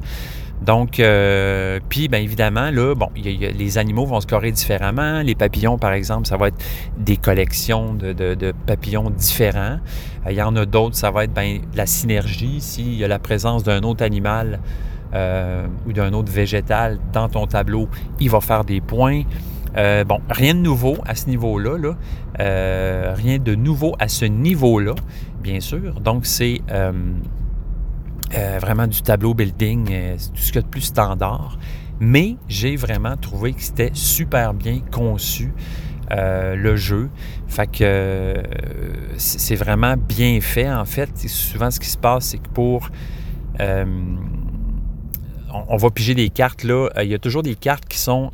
[0.62, 5.20] Donc, euh, puis, bien évidemment, là, bon, les animaux vont scorer différemment.
[5.20, 6.64] Les papillons, par exemple, ça va être
[6.96, 9.78] des collections de, papillons différents.
[10.26, 12.60] Euh, il y en a d'autres, ça va être ben, la synergie.
[12.60, 14.60] S'il y a la présence d'un autre animal
[15.14, 19.22] euh, ou d'un autre végétal dans ton tableau, il va faire des points.
[19.76, 21.78] Bon, rien de nouveau à ce niveau-là.
[21.78, 23.14] Là.
[23.14, 24.94] rien de nouveau à ce niveau-là,
[25.42, 26.00] bien sûr.
[26.00, 26.60] Donc, c'est
[28.34, 31.58] euh, vraiment du tableau building, euh, tout ce qu'il y a de plus standard.
[32.00, 35.52] Mais j'ai vraiment trouvé que c'était super bien conçu.
[36.12, 37.10] Euh, le jeu.
[37.48, 38.40] Fait que
[39.16, 41.10] c'est vraiment bien fait en fait.
[41.26, 42.90] souvent ce qui se passe, c'est que pour
[43.58, 48.30] on, va piger des cartes là, il y a toujours des cartes qui sont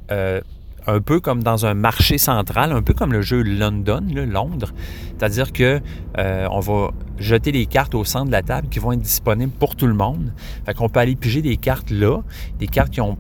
[0.87, 4.73] un peu comme dans un marché central, un peu comme le jeu London, Londres.
[5.17, 5.81] C'est-à-dire que
[6.19, 9.53] euh, on va jeter des cartes au centre de la table qui vont être disponibles
[9.53, 10.33] pour tout le monde.
[10.67, 12.21] Fait qu'on peut aller piger des cartes là,
[12.59, 13.17] des cartes qui ont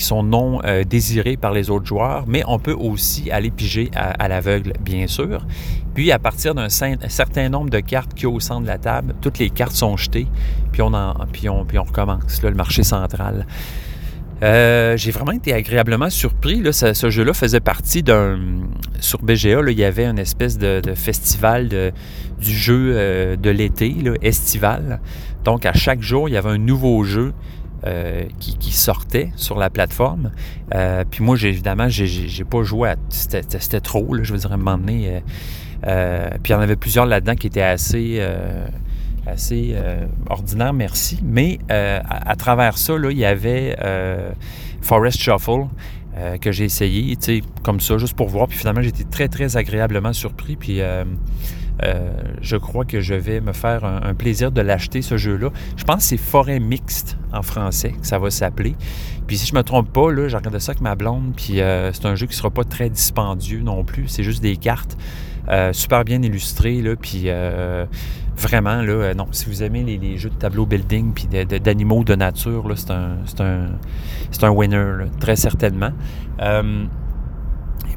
[0.00, 3.90] qui sont non euh, désirées par les autres joueurs, mais on peut aussi aller piger
[3.94, 5.46] à, l'aveugle, bien sûr.
[5.94, 8.78] Puis à partir d'un certain nombre de cartes qu'il y a au centre de la
[8.78, 10.26] table, toutes les cartes sont jetées,
[10.72, 13.46] puis on, recommence, le marché central.
[14.42, 16.62] Euh, j'ai vraiment été agréablement surpris.
[16.62, 18.38] Là, ce, jeu-là faisait partie d'un.
[19.00, 23.94] Sur BGA, là, il y avait une espèce de, festival du jeu euh, de l'été,
[24.22, 25.00] estival.
[25.44, 27.32] Donc, à chaque jour, il y avait un nouveau jeu
[27.86, 30.30] euh, qui, sortait sur la plateforme.
[31.10, 32.96] puis moi, évidemment, j'ai pas joué à.
[33.10, 35.22] C'était trop, je veux dire, à un moment donné.
[35.82, 38.22] puis il y en avait plusieurs là-dedans qui étaient assez
[39.26, 41.18] assez euh, ordinaire, merci.
[41.22, 44.30] Mais euh, à, travers ça, là, il y avait euh,
[44.82, 45.66] Forest Shuffle
[46.42, 47.16] que j'ai essayé,
[47.62, 48.46] comme ça, juste pour voir.
[48.46, 50.56] Puis finalement, été très, très agréablement surpris.
[50.56, 50.80] Puis
[52.42, 55.50] je crois que je vais me faire un, plaisir de l'acheter, ce jeu-là.
[55.76, 58.74] Je pense que c'est Forêt Mixte en français, que ça va s'appeler.
[59.28, 61.60] Puis si je me trompe pas, là, j'ai regardé ça avec ma blonde, puis
[61.92, 64.08] c'est un jeu qui sera pas très dispendieux non plus.
[64.08, 64.98] C'est juste des cartes.
[65.72, 67.30] super bien illustrées, là, puis
[68.40, 69.26] Vraiment, là, euh, non.
[69.32, 73.18] Si vous aimez les, jeux de tableau building puis d'animaux de, nature, c'est un,
[74.42, 75.90] un, winner, très certainement.
[76.40, 76.86] Euh,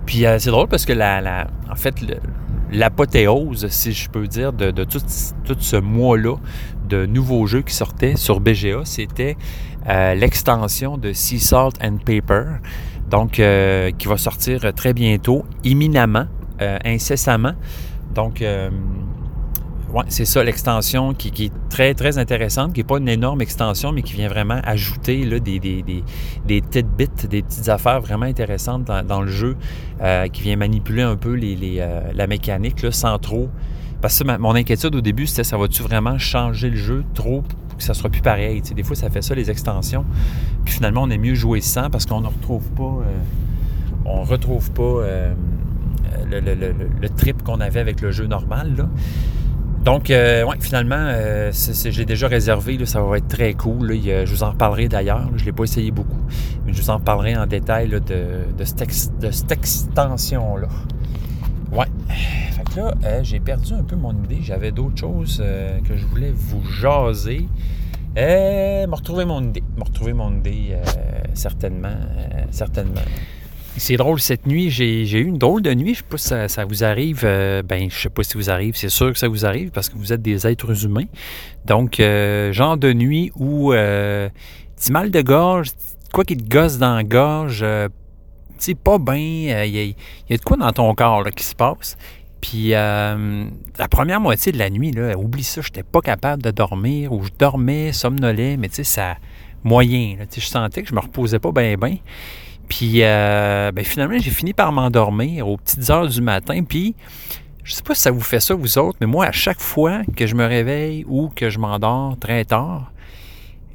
[0.06, 1.96] puis euh, c'est drôle parce que la, en fait,
[2.74, 6.36] l'apothéose, si je peux dire, de, tout, ce mois-là
[6.90, 9.38] de nouveaux jeux qui sortaient sur BGA, c'était
[9.88, 12.58] l'extension de Sea Salt and Paper,
[13.10, 13.42] donc
[13.98, 16.26] qui va sortir très bientôt, imminemment,
[16.84, 17.54] incessamment.
[18.14, 18.44] Donc,
[20.08, 24.02] c'est ça, l'extension qui, est très, très intéressante, qui n'est pas une énorme extension, mais
[24.02, 26.04] qui vient vraiment ajouter là, des, des, des,
[26.46, 29.56] des bits, des petites affaires vraiment intéressantes dans, le jeu,
[30.02, 33.50] euh, qui vient manipuler un peu euh, la mécanique sans trop.
[34.02, 37.44] Parce que mon inquiétude au début, c'était ça va-tu vraiment changer le jeu trop
[37.78, 38.62] que ça sera plus pareil.
[38.62, 40.06] des fois, ça fait ça, les extensions.
[40.66, 42.84] Puis finalement, on est mieux jouer sans parce qu'on ne retrouve pas.
[42.84, 45.04] Euh, on retrouve pas.
[46.30, 48.76] Le, le, le, le, trip qu'on avait avec le jeu normal.
[48.78, 48.90] Là.
[49.84, 53.94] Donc, euh, ouais, finalement, euh, j'ai déjà réservé, ça va être très cool.
[53.94, 55.28] je vous en reparlerai d'ailleurs.
[55.36, 56.22] Je ne l'ai pas essayé beaucoup,
[56.66, 60.70] mais je vous en reparlerai en détail de, cette, extension-là.
[61.74, 61.86] Ouais.
[62.08, 64.40] Fait que là, euh, j'ai perdu un peu mon idée.
[64.42, 65.44] J'avais d'autres choses
[65.88, 67.48] que je voulais vous jaser.
[68.18, 69.64] Euh, me retrouver mon idée.
[69.76, 70.78] Me retrouver mon idée,
[71.34, 71.98] certainement.
[72.52, 73.02] certainement.
[73.76, 75.96] C'est drôle, cette nuit, j'ai eu une drôle de nuit.
[75.96, 77.22] Je sais pas si ça, vous arrive.
[77.24, 78.76] Euh, ben, je sais pas si vous arrive.
[78.76, 81.08] C'est sûr que ça vous arrive parce que vous êtes des êtres humains.
[81.66, 84.30] Donc, euh, genre de nuit où euh,
[84.76, 85.72] petit mal de gorge,
[86.14, 87.90] quoi qui te gosse dans la gorge, euh,
[88.60, 89.96] tu pas bien, il y,
[90.34, 91.98] a de quoi dans ton corps qui se passe.
[92.42, 93.18] Puis la
[93.90, 97.24] première moitié de la nuit, là, oublie ça, je n'étais pas capable de dormir ou
[97.24, 99.16] je dormais, somnolais, mais tu sais, ça
[99.64, 100.18] moyen.
[100.36, 101.98] je sentais que je me reposais pas bien, bien.
[102.78, 106.64] Puis euh, ben, finalement, j'ai fini par m'endormir aux petites heures du matin.
[106.68, 106.96] Puis
[107.64, 110.02] je sais pas si ça vous fait ça, vous autres, mais moi, à chaque fois
[110.18, 112.92] que je me réveille ou que je m'endors très tard,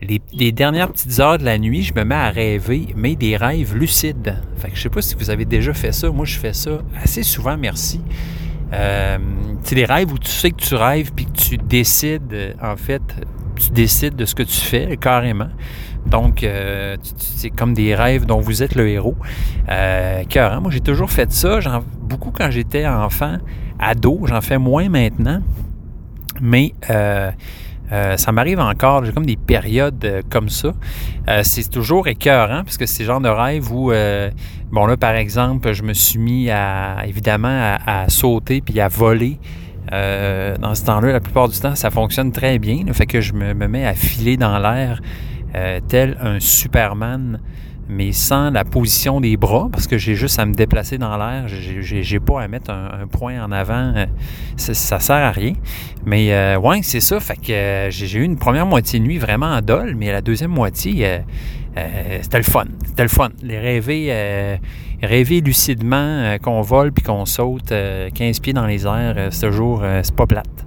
[0.03, 3.77] les, dernières petites heures de la nuit, je me mets à rêver, mais des rêves
[3.77, 4.43] lucides.
[4.57, 6.11] Fait que je sais pas si vous avez déjà fait ça.
[6.11, 8.01] Moi, je fais ça assez souvent, merci.
[8.73, 9.19] Euh,
[9.63, 13.03] c'est des rêves où tu sais que tu rêves puis que tu décides, en fait,
[13.55, 15.51] tu décides de ce que tu fais carrément.
[16.11, 19.17] Donc, euh, c'est comme des rêves dont vous êtes le héros.
[19.69, 20.23] Euh,
[20.61, 21.59] moi, j'ai toujours fait ça.
[22.01, 23.37] Beaucoup quand j'étais enfant,
[23.79, 24.21] ado.
[24.25, 25.41] J'en fais moins maintenant.
[26.41, 27.31] Mais euh,
[27.93, 29.05] euh, ça m'arrive encore.
[29.05, 30.73] J'ai comme des périodes comme ça.
[31.43, 33.93] c'est toujours écœurant parce que c'est le genre de rêve où,
[34.73, 39.39] bon là, par exemple, je me suis mis à, évidemment, à, sauter puis à voler.
[39.91, 42.85] dans ce temps-là, la plupart du temps, ça fonctionne très bien.
[42.87, 45.01] Le fait que je me mets à filer dans l'air
[45.55, 47.41] euh, tel un Superman,
[47.89, 51.47] mais sans la position des bras, parce que j'ai juste à me déplacer dans l'air,
[51.49, 54.07] j'ai pas à mettre un, point en avant, euh,
[54.57, 55.55] ça, sert à rien.
[56.05, 59.47] Mais euh, ouais, c'est ça, fait que j'ai eu une première moitié de nuit vraiment
[59.47, 61.21] en dol, mais la deuxième moitié,
[62.21, 62.67] c'était le fun.
[62.85, 63.31] C'était le fun.
[63.43, 64.59] Les rêver,
[65.03, 67.73] rêver lucidement qu'on vole puis qu'on saute
[68.15, 70.67] 15 pieds dans les airs, ce jour, c'est pas plate.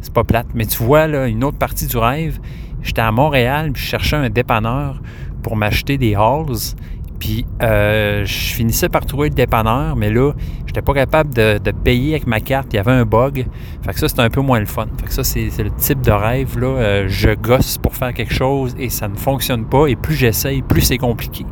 [0.00, 0.46] C'est pas plate.
[0.54, 2.38] Mais tu vois, là, une autre partie du rêve,
[2.84, 5.00] J'étais à Montréal, puis je cherchais un dépanneur
[5.42, 6.76] pour m'acheter des halls.
[7.18, 10.32] Puis euh, je finissais par trouver le dépanneur, mais là,
[10.66, 12.68] j'étais pas capable de, payer avec ma carte.
[12.72, 13.46] Il y avait un bug.
[13.82, 14.86] Fait que ça, c'était un peu moins le fun.
[15.00, 16.58] Fait que ça, c'est le type de rêve.
[16.58, 16.66] Là.
[16.66, 19.86] Euh, je gosse pour faire quelque chose et ça ne fonctionne pas.
[19.86, 21.46] Et plus j'essaye, plus c'est compliqué.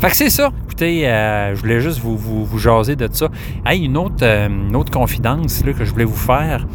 [0.00, 0.50] Fait que c'est ça.
[0.64, 3.28] Écoutez, euh, je voulais juste vous, vous, vous, jaser de ça.
[3.66, 6.66] Hey, une autre, une autre confidence là, que je voulais vous faire.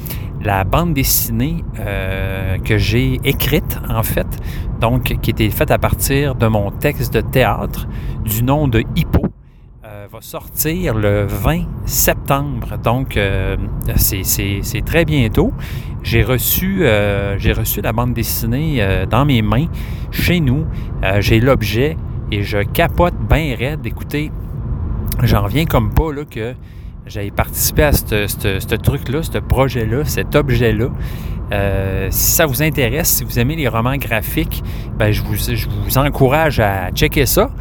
[0.46, 4.28] La bande dessinée euh, que j'ai écrite, en fait,
[4.80, 7.88] donc qui était faite à partir de mon texte de théâtre
[8.24, 9.24] du nom de Hippo,
[10.12, 12.78] va sortir le 20 septembre.
[12.78, 13.20] Donc,
[13.96, 15.52] c'est très bientôt.
[16.04, 19.66] J'ai reçu, reçu la bande dessinée dans mes mains
[20.12, 20.66] chez nous.
[21.20, 21.98] j'ai l'objet
[22.32, 23.86] et je capote bien raide.
[23.86, 24.32] Écoutez,
[25.24, 26.54] j'en reviens comme pas là, que
[27.06, 30.90] j'avais participé à ce truc-là, ce projet-là, cet objet-là.
[31.52, 34.64] Euh, si ça vous intéresse, si vous aimez les romans graphiques,
[34.98, 37.52] ben, je, vous, je vous encourage à checker ça.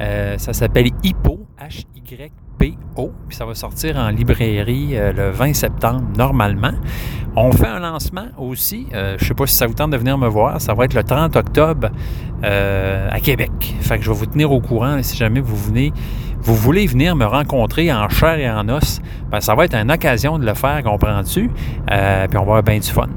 [0.00, 6.72] Euh, ça s'appelle Hippo, H-Y-P-O, ça va sortir en librairie euh, le 20 septembre normalement.
[7.34, 8.86] On fait un lancement aussi.
[8.92, 10.60] Euh, je ne sais pas si ça vous tente de venir me voir.
[10.60, 11.88] Ça va être le 30 octobre
[12.44, 13.50] euh, à Québec.
[13.80, 15.92] Fait que je vais vous tenir au courant si jamais vous venez,
[16.42, 19.00] vous voulez venir me rencontrer en chair et en os?
[19.30, 21.50] Ben, ça va être une occasion de le faire, comprends-tu?
[21.90, 23.08] Euh, puis on va avoir bien du fun.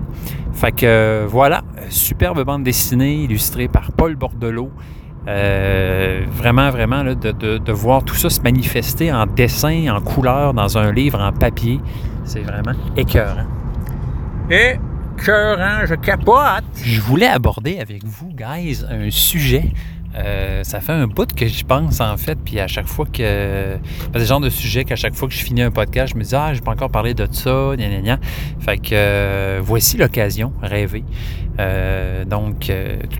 [0.53, 4.71] Fait que voilà, superbe bande dessinée illustrée par Paul Bordelot.
[5.25, 10.91] vraiment, vraiment, de, de, voir tout ça se manifester en dessin, en couleur, dans un
[10.91, 11.81] livre, en papier,
[12.23, 13.47] c'est vraiment écœurant.
[14.49, 14.75] Et
[15.23, 16.63] cœurant, je capote.
[16.83, 19.73] Je voulais aborder avec vous, guys, un sujet.
[20.17, 23.77] Euh, ça fait un bout que j'y pense en fait, puis à chaque fois que.
[24.13, 26.23] C'est le genre de sujet qu'à chaque fois que je finis un podcast, je me
[26.23, 28.19] dis Ah, je pas encore parler de ça, gna gna gna.
[28.59, 31.03] Fait que euh, voici l'occasion, rêver.
[31.59, 32.71] Euh, donc,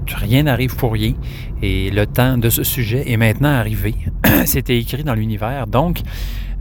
[0.07, 1.13] rien n'arrive pour rien.
[1.61, 3.95] Et le temps de ce sujet est maintenant arrivé.
[4.45, 5.67] C'était écrit dans l'univers.
[5.67, 6.01] Donc,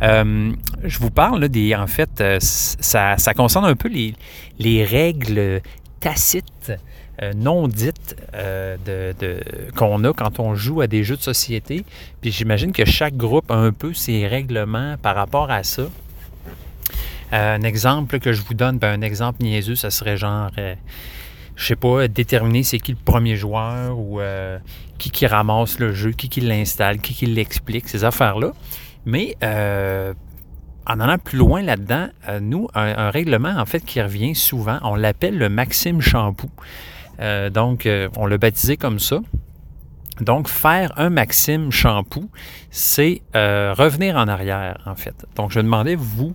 [0.00, 1.74] je vous parle des.
[1.74, 4.14] En fait, euh, ça, concerne un peu les,
[4.58, 5.60] les règles
[6.00, 6.72] tacites,
[7.22, 9.14] euh, non dites de,
[9.76, 11.84] qu'on a quand on joue à des jeux de société.
[12.20, 15.84] Puis j'imagine que chaque groupe a un peu ses règlements par rapport à ça.
[17.32, 20.50] un exemple que je vous donne, ben, un exemple niaiseux, ça serait genre
[21.56, 24.20] je sais pas, déterminer c'est qui le premier joueur ou
[24.98, 28.52] qui qui ramasse le jeu, qui l'installe, qui l'explique, ces affaires-là.
[29.04, 30.14] Mais euh,
[30.86, 34.94] en allant plus loin là-dedans, euh, nous, un, règlement en fait qui revient souvent, on
[34.94, 36.50] l'appelle le Maxime Shampoo.
[37.20, 39.20] Euh, donc, on l'a baptisé comme ça.
[40.20, 42.30] Donc, faire un Maxime Shampoo,
[42.70, 45.14] c'est revenir en arrière, en fait.
[45.36, 46.34] Donc, je demandais, vous,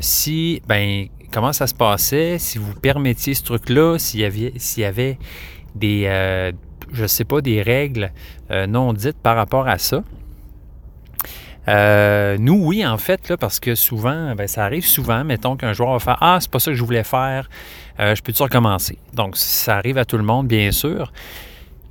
[0.00, 4.82] si, ben, comment ça se passait, si vous permettiez ce truc-là, s'il y avait, s'il
[4.82, 5.18] y avait
[5.74, 6.04] des,
[6.92, 8.12] je sais pas, des règles
[8.50, 10.02] non dites par rapport à ça.
[11.68, 15.72] Euh, nous, oui, en fait, là, parce que souvent, ben, ça arrive souvent, mettons qu'un
[15.72, 17.48] joueur va faire Ah, c'est pas ça que je voulais faire,
[18.00, 18.98] euh, je peux-tu recommencer?
[19.14, 21.12] Donc, ça arrive à tout le monde, bien sûr.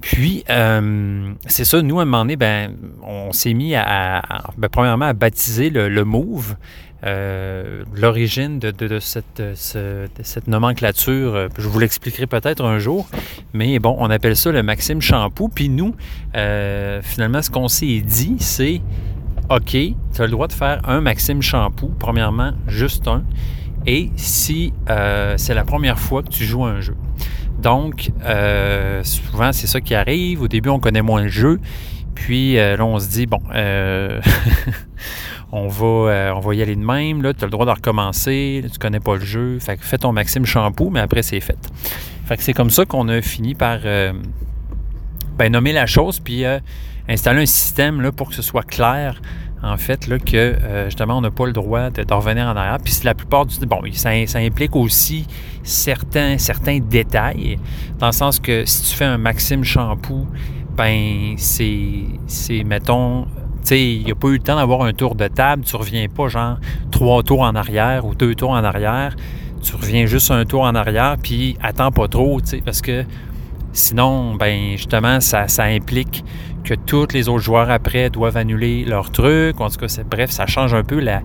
[0.02, 4.22] Puis, euh, c'est ça, nous, à un moment donné, ben, on s'est mis à,
[4.58, 6.56] ben, premièrement, à baptiser le, move.
[7.04, 13.08] l'origine de, cette, cette, nomenclature, je vous l'expliquerai peut-être un jour,
[13.54, 15.48] mais bon, on appelle ça le Maxime Shampoo.
[15.48, 15.96] Puis nous,
[16.34, 18.82] finalement, ce qu'on s'est dit, c'est
[19.50, 23.24] OK, tu as le droit de faire un Maxime Shampoo, premièrement, juste un,
[23.88, 26.96] et si euh, c'est la première fois que tu joues un jeu.
[27.60, 30.42] Donc, euh, souvent, c'est ça qui arrive.
[30.42, 31.60] Au début, on connaît moins le jeu.
[32.14, 33.40] Puis euh, là, on se dit, bon,
[35.52, 37.22] on, va, on va y aller de même.
[37.22, 38.64] Là, tu as le droit de recommencer.
[38.72, 39.60] tu connais pas le jeu.
[39.60, 41.58] Fait que fais ton Maxime Shampoo, mais après, c'est fait.
[42.26, 43.80] Fait que c'est comme ça qu'on a fini par
[45.38, 46.20] ben, nommer la chose.
[46.20, 46.44] Puis
[47.08, 49.22] installer un système là, pour que ce soit clair,
[49.66, 52.78] en fait, là, que euh, justement, on n'a pas le droit de, revenir en arrière.
[52.84, 55.26] Puis la plupart du bon, ça, implique aussi
[55.64, 57.58] certains, certains détails,
[57.98, 60.28] dans le sens que si tu fais un Maxime shampoo,
[60.78, 63.30] ben c'est, mettons, tu
[63.64, 66.08] sais, il n'y a pas eu le temps d'avoir un tour de table, tu reviens
[66.10, 66.58] pas genre
[66.92, 69.16] trois tours en arrière ou deux tours en arrière,
[69.64, 73.04] tu reviens juste un tour en arrière, puis attends pas trop, tu sais, parce que
[73.74, 76.24] sinon, ben justement, ça, ça implique
[76.66, 79.62] que tous les autres joueurs après doivent annuler leur truc.
[79.62, 81.22] En tout cas, bref, ça change un peu la,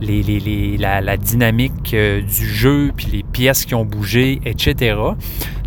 [0.00, 4.96] la, dynamique euh, du jeu, puis les pièces qui ont bougé, etc.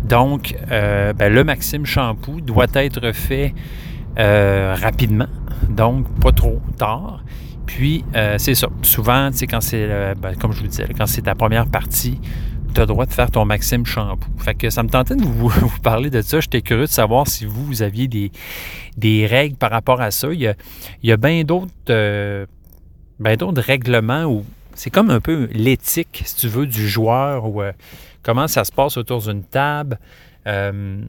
[0.04, 3.54] Donc, euh, ben, le Maxime Shampoo doit être fait
[4.18, 5.28] euh, rapidement,
[5.68, 7.24] donc pas trop tard.
[7.66, 8.04] Puis,
[8.38, 8.68] c'est ça.
[8.82, 9.88] Souvent, tu quand c'est,
[10.22, 12.20] ben, comme je vous disais, quand c'est ta première partie,
[12.76, 14.28] tu as le droit de faire ton Maxime Shampoo.
[14.36, 15.50] Fait que ça me tentait de vous,
[15.82, 16.40] parler de ça.
[16.40, 18.30] J'étais curieux de savoir si vous, vous aviez des,
[18.98, 20.28] des règles par rapport à ça.
[20.30, 20.54] Il y a,
[21.02, 22.44] il y a bien d'autres euh,
[23.18, 27.72] d'autres règlements où c'est comme un peu l'éthique, si tu veux, du joueur ou euh,
[28.22, 29.98] comment ça se passe autour d'une table.
[30.46, 31.00] Euh,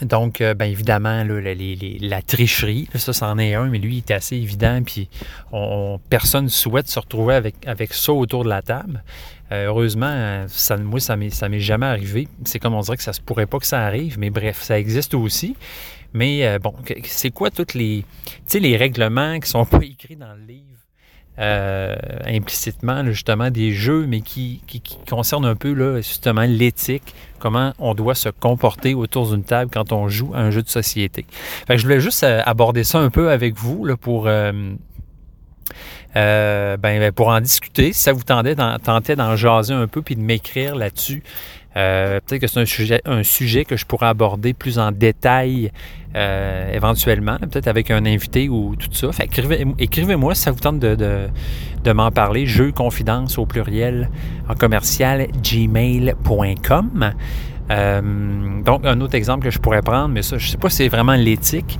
[0.00, 4.36] Donc, euh, bien évidemment, la, tricherie, ça, c'en est un, mais lui, il est assez
[4.36, 4.82] évident.
[4.82, 5.08] Puis,
[5.52, 9.04] on, personne ne souhaite se retrouver avec, avec ça autour de la table.
[9.52, 12.26] Euh, heureusement, ça, moi, ça m'est, ça m'est jamais arrivé.
[12.44, 14.78] C'est comme on dirait que ça se pourrait pas que ça arrive, mais bref, ça
[14.78, 15.56] existe aussi.
[16.14, 16.74] Mais euh, bon,
[17.04, 18.04] c'est quoi toutes les,
[18.54, 20.71] les règlements qui sont pas écrits dans le livre?
[21.38, 27.72] Euh, implicitement, justement, des jeux, mais qui, qui, concernent un peu, là, justement, l'éthique, comment
[27.78, 31.24] on doit se comporter autour d'une table quand on joue à un jeu de société.
[31.70, 34.26] Je voulais juste euh, aborder ça un peu avec vous, pour...
[34.26, 34.52] euh,
[36.14, 38.54] ben, ben, pour en discuter, si ça vous tentait
[39.16, 41.22] d'en jaser un peu puis de m'écrire là-dessus,
[41.76, 45.70] euh, peut-être que c'est un sujet, un sujet que je pourrais aborder plus en détail
[46.14, 49.08] euh, éventuellement, peut-être avec un invité ou tout ça.
[49.78, 51.28] Écrivez-moi si ça vous tente de,
[51.92, 52.46] m'en parler.
[52.46, 54.10] Jeux confidence au pluriel
[54.48, 57.10] en commercial gmail.com.
[57.70, 60.68] Euh, donc, un autre exemple que je pourrais prendre, mais ça, je ne sais pas
[60.68, 61.78] si c'est vraiment l'éthique.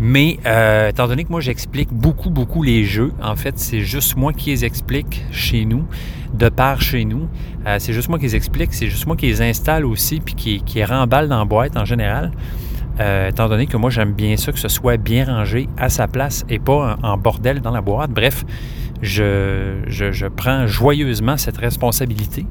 [0.00, 4.16] Mais euh, étant donné que moi j'explique beaucoup, beaucoup les jeux, en fait, c'est juste
[4.16, 5.84] moi qui les explique chez nous,
[6.32, 7.28] de part chez nous.
[7.66, 10.34] Euh, c'est juste moi qui les explique, c'est juste moi qui les installe aussi, puis
[10.34, 12.32] qui, qui les remballe dans la boîte en général.
[12.98, 16.08] Euh, étant donné que moi j'aime bien ça, que ce soit bien rangé à sa
[16.08, 18.10] place et pas en, bordel dans la boîte.
[18.10, 18.44] Bref,
[19.02, 22.46] je, je, je prends joyeusement cette responsabilité.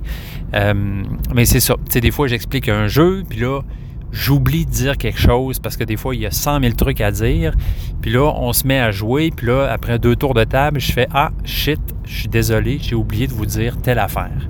[0.53, 1.73] Mais c'est ça.
[1.85, 3.61] Tu sais, des fois j'explique un jeu, puis là,
[4.11, 7.01] j'oublie de dire quelque chose parce que des fois, il y a 100 000 trucs
[7.01, 7.53] à dire.
[8.01, 9.31] Puis là, on se met à jouer.
[9.35, 12.95] Puis là, après deux tours de table, je fais Ah, shit, je suis désolé, j'ai
[12.95, 14.49] oublié de vous dire telle affaire.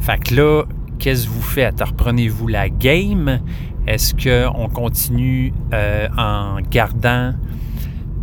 [0.00, 0.64] Fait que là,
[0.98, 1.80] qu'est-ce que vous faites?
[1.80, 3.40] Reprenez-vous la game?
[3.86, 7.32] Est-ce qu'on continue euh, en gardant.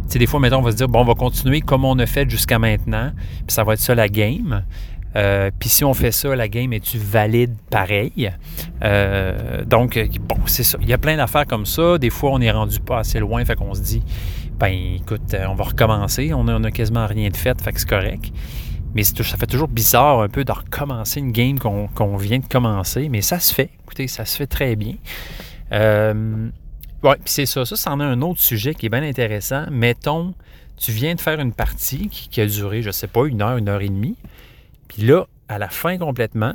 [0.08, 1.98] Tu sais, des fois, mettons, on va se dire Bon, on va continuer comme on
[2.00, 3.12] a fait jusqu'à maintenant.
[3.48, 4.64] Puis ça va être ça la game.
[5.16, 8.32] Euh, Puis si on fait ça, la game est-tu valide pareil?
[8.84, 10.78] Euh, donc, bon, c'est ça.
[10.82, 11.98] Il y a plein d'affaires comme ça.
[11.98, 14.04] Des fois, on est rendu pas assez loin, fait qu'on se dit,
[14.60, 16.34] ben écoute, on va recommencer.
[16.34, 18.32] On a, on a quasiment rien de fait, fait que c'est correct.
[18.96, 23.10] Mais ça fait toujours bizarre un peu de recommencer une game qu'on vient de commencer.
[23.10, 23.72] Mais ça se fait.
[23.84, 24.96] Écoutez, ça se fait très bien.
[25.72, 26.48] Euh,
[27.02, 27.66] ouais, puis c'est ça.
[27.66, 29.66] Ça, c'en est un autre sujet qui est bien intéressant.
[29.72, 30.36] Mettons,
[30.78, 33.58] tu viens de faire une partie qui, qui a duré, je sais pas, une heure,
[33.58, 34.16] une heure et demie.
[34.94, 36.54] Puis là, à la fin complètement,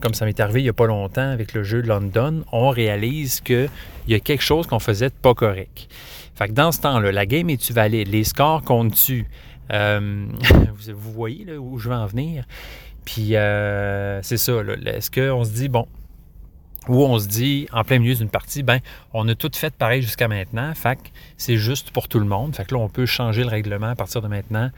[0.00, 2.70] comme ça m'est arrivé il n'y a pas longtemps avec le jeu de London, on
[2.70, 3.68] réalise qu'il
[4.08, 5.88] y a quelque chose qu'on faisait de pas correct.
[6.34, 8.08] Fait que dans ce temps-là, la game est-tu valide?
[8.08, 9.26] Les scores comptent-tu?
[9.70, 10.26] Euh,
[10.94, 12.44] vous, voyez là, où je veux en venir?
[13.04, 14.54] Puis euh, c'est ça,
[14.86, 15.86] est-ce qu'on se dit, bon,
[16.88, 18.80] ou on se dit, en plein milieu d'une partie, ben,
[19.12, 22.56] on a tout fait pareil jusqu'à maintenant, fait que c'est juste pour tout le monde.
[22.56, 24.70] Fait que là, on peut changer le règlement à partir de maintenant.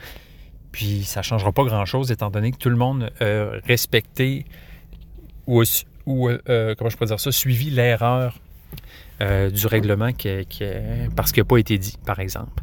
[0.73, 4.47] Puis ça ne changera pas grand-chose étant donné que tout le monde a respecté
[5.47, 5.63] ou,
[6.07, 8.39] ou euh, comment je peux dire ça, suivi l'erreur
[9.21, 10.11] euh, du règlement
[11.15, 12.63] parce qu'il n'a pas été dit, par exemple.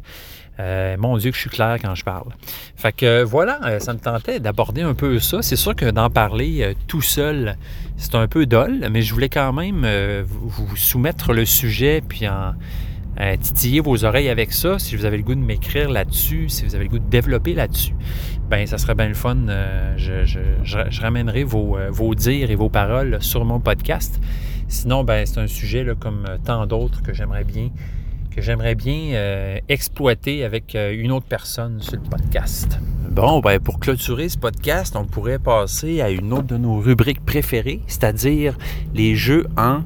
[0.58, 2.28] Euh, mon Dieu, que je suis clair quand je parle.
[2.76, 5.40] Fait que voilà, euh, ça me tentait d'aborder un peu ça.
[5.40, 7.56] C'est sûr que d'en parler euh, tout seul,
[7.96, 12.28] c'est un peu dol, mais je voulais quand même euh, vous soumettre le sujet puis
[12.28, 12.52] en
[13.18, 14.78] euh, titiller vos oreilles avec ça.
[14.78, 17.54] Si vous avez le goût de m'écrire là-dessus, si vous avez le goût de développer
[17.54, 17.94] là-dessus,
[18.48, 19.36] ben ça serait bien le fun.
[19.48, 24.20] Euh, je, ramènerai vos, euh, vos dires et vos paroles sur mon podcast.
[24.68, 27.70] Sinon, ben c'est un sujet comme tant d'autres que j'aimerais bien
[28.30, 32.78] que j'aimerais bien euh, exploiter avec euh, une autre personne sur le podcast.
[33.10, 37.24] Bon, ben pour clôturer ce podcast, on pourrait passer à une autre de nos rubriques
[37.24, 38.56] préférées, c'est-à-dire
[38.94, 39.80] les jeux en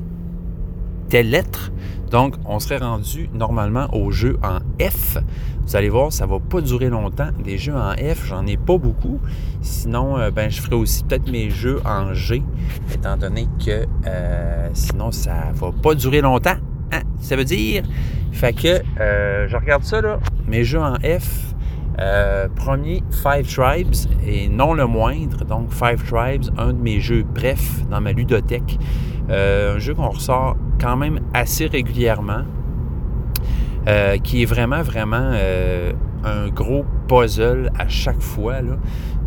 [1.08, 1.72] telle lettre.
[2.14, 5.18] Donc, on serait rendu normalement aux jeux en F.
[5.66, 7.30] Vous allez voir, ça va pas durer longtemps.
[7.42, 9.18] Des jeux en F, j'en ai pas beaucoup.
[9.62, 12.44] Sinon, euh, ben, je ferai aussi peut-être mes jeux en G,
[12.94, 16.54] étant donné que euh, sinon, ça va pas durer longtemps.
[16.92, 17.00] Hein?
[17.18, 17.82] Ça veut dire,
[18.30, 21.53] fait que euh, je regarde ça là, mes jeux en F.
[22.00, 23.94] Euh, premier, Five Tribes,
[24.26, 28.78] et non le moindre, donc Five Tribes, un de mes jeux bref dans ma ludothèque.
[29.30, 32.42] Euh, un jeu qu'on ressort quand même assez régulièrement,
[33.88, 35.32] euh, qui est vraiment, vraiment
[36.24, 38.56] un gros puzzle à chaque fois.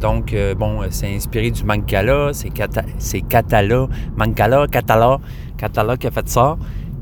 [0.01, 2.83] Donc, bon, c'est inspiré du Mancala, c'est Cata
[3.29, 5.19] Catala, Mancala, Catala,
[5.57, 6.57] Catala qui a fait ça.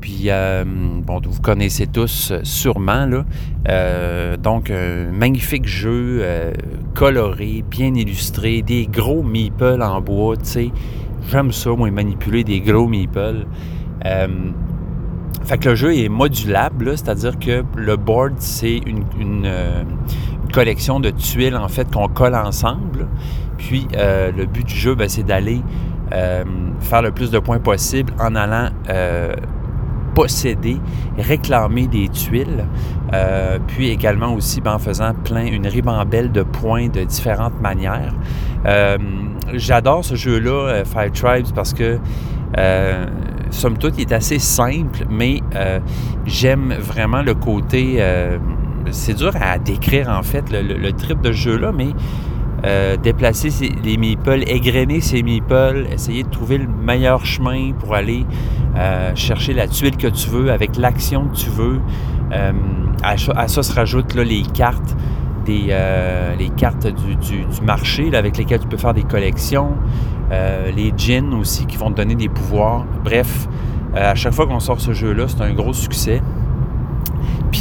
[0.06, 3.24] Puis, euh, bon, vous connaissez tous sûrement, là.
[3.68, 6.52] Euh, donc, un magnifique jeu, euh,
[6.94, 10.70] coloré, bien illustré, des gros meeples en bois, tu sais.
[11.28, 13.46] J'aime ça, moi, manipuler des gros meeples.
[14.04, 14.28] Euh,
[15.42, 19.50] fait que le jeu est modulable, c'est-à-dire que le board, c'est une, une,
[20.54, 23.08] collection de tuiles, en fait, qu'on colle ensemble.
[23.58, 25.62] Puis, euh, le but du jeu, ben, c'est d'aller
[26.12, 26.44] euh,
[26.78, 28.68] faire le plus de points possible en allant
[30.16, 30.78] posséder,
[31.18, 32.64] réclamer des tuiles,
[33.68, 38.14] puis également aussi ben, en faisant plein, une ribambelle de points de différentes manières.
[39.52, 41.98] J'adore ce jeu-là, Five Tribes, parce que
[43.50, 45.42] somme toute, il est assez simple, mais
[46.24, 48.02] j'aime vraiment le côté
[48.90, 51.88] c'est dur à décrire en fait le, trip de ce jeu-là, mais
[52.64, 53.50] euh, déplacer
[53.84, 58.24] les meeples, égrener ces meeples, essayer de trouver le meilleur chemin pour aller
[58.76, 61.80] euh, chercher la tuile que tu veux avec l'action que tu veux.
[62.32, 62.52] Euh,
[63.02, 63.16] à,
[63.48, 64.96] ça se rajoutent les cartes.
[65.44, 65.72] Des,
[66.40, 69.76] les cartes du, marché avec lesquelles tu peux faire des collections,
[70.28, 72.84] les gins aussi qui vont te donner des pouvoirs.
[73.04, 73.46] Bref,
[73.94, 76.20] à chaque fois qu'on sort ce jeu-là, c'est un gros succès.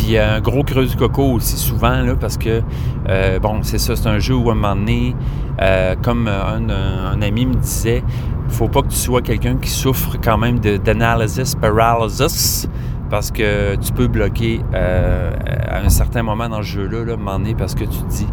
[0.06, 2.62] Puis un gros creux du coco aussi souvent, là, parce que,
[3.10, 5.16] euh, bon, c'est ça, c'est un jeu où à un moment donné,
[5.60, 8.04] euh, comme un, ami me disait,
[8.48, 12.70] faut pas que tu sois quelqu'un qui souffre quand même d'analysis paralysis,
[13.10, 15.32] parce que tu peux bloquer euh,
[15.68, 17.98] à un certain moment dans le jeu-là, là, à un moment donné, parce que tu
[17.98, 18.28] te dis,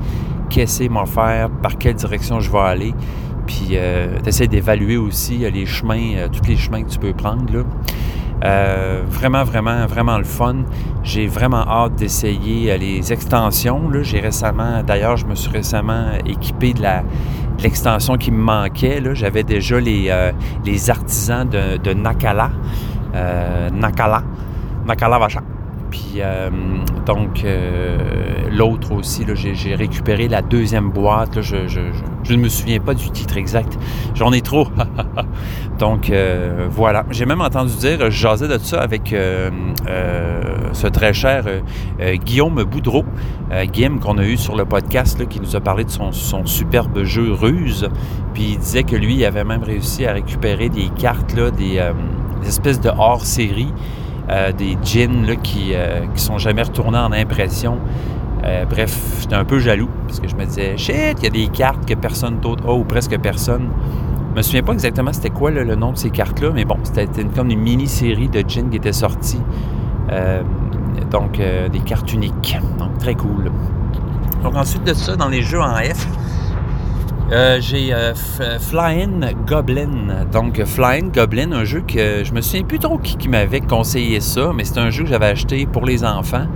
[0.50, 2.94] qu'est-ce que faire, par quelle direction je vais aller,
[3.46, 3.78] puis
[4.22, 7.62] tu essaies d'évaluer aussi les chemins, tous les chemins que tu peux prendre, là.
[8.44, 10.64] Euh, vraiment, vraiment, vraiment le fun.
[11.04, 13.80] J'ai vraiment hâte d'essayer euh, les extensions.
[14.02, 17.02] J'ai récemment, d'ailleurs, je me suis récemment équipé de la
[17.62, 19.00] l'extension qui me manquait.
[19.14, 20.32] J'avais déjà les, euh,
[20.64, 22.50] les artisans de, de Nakala.
[23.72, 24.22] Nakala.
[24.86, 25.42] Nakala Vacha.
[25.92, 26.20] Puis
[27.06, 27.44] donc
[28.50, 31.40] l'autre aussi, j'ai récupéré la deuxième boîte.
[31.42, 31.56] je,
[32.32, 33.78] ne me souviens pas du titre exact.
[34.14, 34.66] J'en ai trop.
[35.78, 37.04] Donc euh, voilà.
[37.10, 39.50] J'ai même entendu dire, je jasais de ça avec euh,
[39.88, 41.44] euh, ce très cher
[42.24, 43.04] Guillaume Boudreau,
[43.64, 46.12] Guillaume qu'on a eu sur le podcast, qui nous a parlé de son,
[46.46, 47.88] superbe jeu Ruse.
[48.32, 51.80] Puis il disait que lui, il avait même réussi à récupérer des cartes, là, des,
[52.46, 53.72] espèces de hors-série,
[54.56, 55.74] des djinns qui,
[56.14, 57.78] qui sont jamais retournés en impression.
[58.70, 61.48] bref, j'étais un peu jaloux parce que je me disais, shit, il y a des
[61.48, 63.68] cartes que personne d'autre a ou presque personne.
[64.30, 67.06] Je me souviens pas exactement c'était quoi le nom de ces cartes-là, mais bon, c'était
[67.36, 69.40] comme une mini-série de gin qui était sortie.
[70.10, 70.42] Euh,
[71.10, 72.58] donc, euh, des cartes uniques.
[72.78, 73.50] Donc, très cool.
[74.42, 76.06] Donc, ensuite de ça, dans les jeux en F,
[77.32, 77.94] euh, j'ai
[78.60, 80.26] Flying Goblin.
[80.30, 84.52] Donc, Flying Goblin, un jeu que je me souviens plus trop qui, m'avait conseillé ça,
[84.54, 86.46] mais c'est un jeu que j'avais acheté pour les enfants,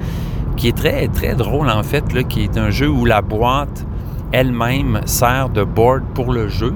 [0.57, 3.87] qui est très, très drôle en fait, qui est un jeu où la boîte
[4.33, 6.75] elle-même sert de board pour le jeu.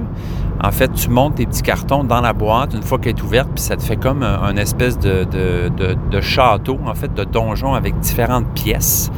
[0.62, 3.48] En fait, tu montes tes petits cartons dans la boîte une fois qu'elle est ouverte,
[3.54, 8.52] puis ça te fait comme un, espèce de, château, en fait, de donjon avec différentes
[8.54, 9.10] pièces.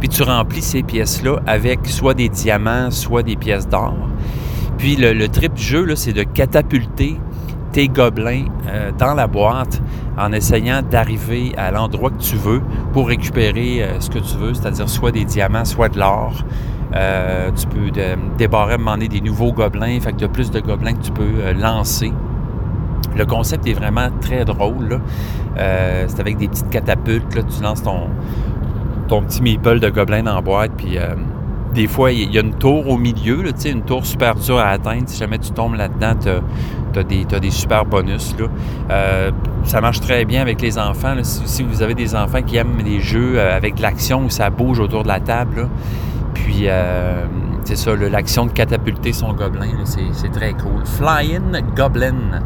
[0.00, 3.94] Puis tu remplis ces pièces-là avec soit des diamants, soit des pièces d'or.
[4.78, 7.18] Puis le, trip du jeu, c'est de catapulter
[7.72, 9.80] tes gobelins euh, dans la boîte
[10.18, 14.54] en essayant d'arriver à l'endroit que tu veux pour récupérer euh, ce que tu veux,
[14.54, 16.44] c'est-à-dire soit des diamants, soit de l'or.
[16.94, 17.90] Euh, tu peux
[18.38, 22.12] débarrer, demander des nouveaux gobelins, fait que de plus de gobelins que tu peux lancer.
[23.16, 25.00] Le concept est vraiment très drôle.
[25.56, 27.34] C'est avec des petites catapultes.
[27.34, 28.08] Là, tu lances ton,
[29.08, 30.72] ton petit meeple de gobelins dans la boîte.
[30.76, 30.98] Puis
[31.74, 35.04] des fois, il y a une tour au milieu, une tour super dure à atteindre.
[35.06, 38.34] Si jamais tu tombes là-dedans, tu as, des super bonus.
[38.38, 39.30] Là.
[39.64, 41.14] ça marche très bien avec les enfants.
[41.22, 44.80] Si, vous avez des enfants qui aiment les jeux avec de l'action où ça bouge
[44.80, 45.68] autour de la table,
[46.36, 47.24] puis, euh,
[47.64, 50.84] c'est ça, l'action de catapulter son gobelin, c'est très cool.
[50.84, 52.42] Flying Goblin.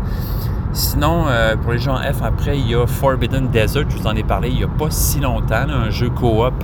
[0.72, 4.14] Sinon, euh, pour les gens F, après, il y a Forbidden Desert, je vous en
[4.14, 6.54] ai parlé il n'y a pas si longtemps, un jeu coop.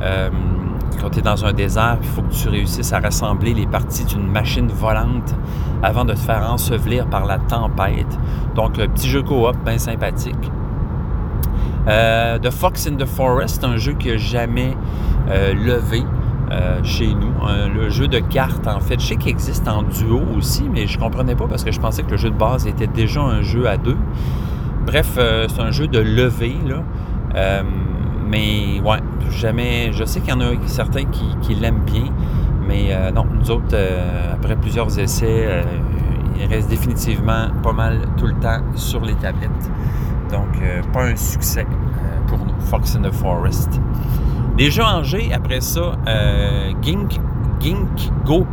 [0.00, 0.30] Euh,
[1.00, 4.04] quand tu es dans un désert, il faut que tu réussisses à rassembler les parties
[4.04, 5.32] d'une machine volante
[5.82, 8.18] avant de te faire ensevelir par la tempête.
[8.56, 10.50] Donc, un petit jeu coop bien sympathique.
[11.86, 14.76] the Fox in the Forest, un jeu qui n'a jamais
[15.28, 16.02] levé.
[16.52, 17.32] Euh, chez nous.
[17.74, 20.96] le jeu de cartes, en fait, je sais qu'il existe en duo aussi, mais je
[20.96, 23.68] comprenais pas parce que je pensais que le jeu de base était déjà un jeu
[23.68, 23.96] à deux.
[24.86, 26.84] Bref, euh, c'est un jeu de levée, là.
[27.34, 27.62] Euh,
[28.28, 29.90] mais ouais, jamais.
[29.92, 32.12] Je sais qu'il y en a certains qui, l'aiment bien,
[32.66, 33.76] mais non, nous autres,
[34.32, 35.64] après plusieurs essais,
[36.38, 39.70] il reste définitivement pas mal tout le temps sur les tablettes.
[40.30, 40.60] Donc,
[40.92, 41.66] pas un succès
[42.26, 43.80] pour nous, Fox in the Forest.
[44.58, 47.20] En G, après ça, euh, Gink,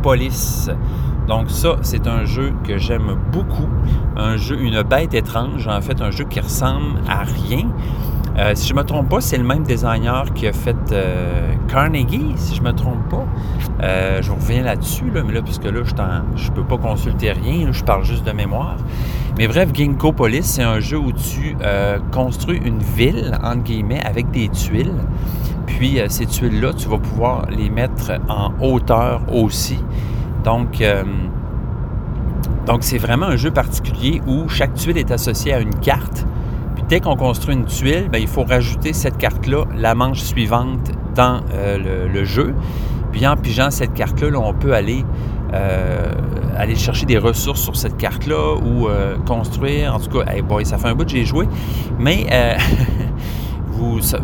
[0.02, 0.70] Police.
[1.26, 3.68] Donc ça, c'est un jeu que j'aime beaucoup.
[4.14, 7.68] Un jeu, une bête étrange, en fait, un jeu qui ressemble à rien.
[8.36, 11.54] Euh, si je ne me trompe pas, c'est le même designer qui a fait euh,
[11.68, 13.24] Carnegie, si je ne me trompe pas.
[13.82, 15.80] Euh, je reviens là-dessus, là, mais là, puisque là,
[16.36, 18.76] je ne peux pas consulter rien, je parle juste de mémoire.
[19.38, 21.56] Mais bref, Ginkgo Police, c'est un jeu où tu
[22.12, 24.92] construis une ville, entre guillemets, avec des tuiles.
[25.66, 29.78] Puis ces tuiles-là, tu vas pouvoir les mettre en hauteur aussi.
[30.44, 30.82] Donc,
[32.66, 36.26] donc c'est vraiment un jeu particulier où chaque tuile est associée à une carte
[36.88, 41.40] dès qu'on construit une tuile, ben, il faut rajouter cette carte-là, la manche suivante dans
[41.52, 42.54] euh, le, jeu.
[43.12, 45.04] Puis en pigeant cette carte-là, on peut aller,
[45.52, 46.12] euh,
[46.76, 49.94] chercher des ressources sur cette carte-là ou euh, construire.
[49.94, 50.24] En tout cas,
[50.64, 51.48] ça fait un bout que j'ai joué.
[51.98, 52.26] Mais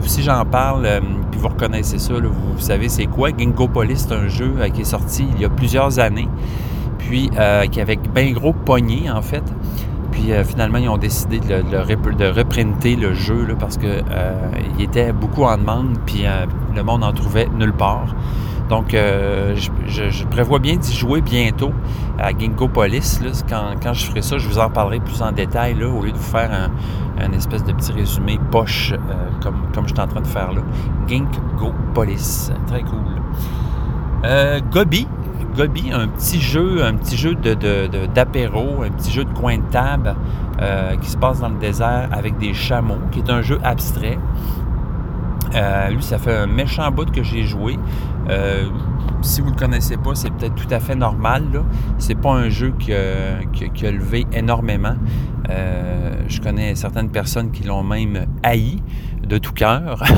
[0.03, 3.31] si j'en parle, puis vous reconnaissez ça, vous, savez c'est quoi.
[3.37, 6.29] Gingopolis, c'est un jeu qui est sorti il y a plusieurs années.
[6.99, 7.31] Puis
[7.71, 9.45] qui avait bien gros pogné, en fait.
[10.11, 15.45] Puis euh, finalement, ils ont décidé de, reprinter le jeu parce qu'il euh, était beaucoup
[15.45, 18.15] en demande, puis euh, le monde n'en trouvait nulle part.
[18.71, 21.73] Donc, je, prévois bien d'y jouer bientôt
[22.19, 23.21] à Ginkgo Police.
[23.49, 26.23] quand, je ferai ça, je vous en parlerai plus en détail au lieu de vous
[26.23, 26.71] faire
[27.19, 28.95] un, espèce de petit résumé poche
[29.43, 30.63] comme, comme je suis en train de faire là.
[31.09, 32.53] Ginkgo Police.
[32.69, 33.21] Très cool.
[34.71, 35.07] Gobi,
[35.57, 40.15] Gobi, un petit jeu, un petit jeu d'apéro, un petit jeu de coin de table
[40.61, 44.19] euh, qui se passe dans le désert avec des chameaux, qui est un jeu abstrait.
[45.55, 47.79] Euh, lui, ça fait un méchant bout que j'ai joué.
[48.29, 48.69] Euh,
[49.23, 51.45] si vous ne le connaissez pas, c'est peut-être tout à fait normal.
[51.99, 54.95] Ce n'est pas un jeu qui a, levé énormément.
[55.49, 58.83] je connais certaines personnes qui l'ont même haï
[59.27, 60.03] de tout cœur.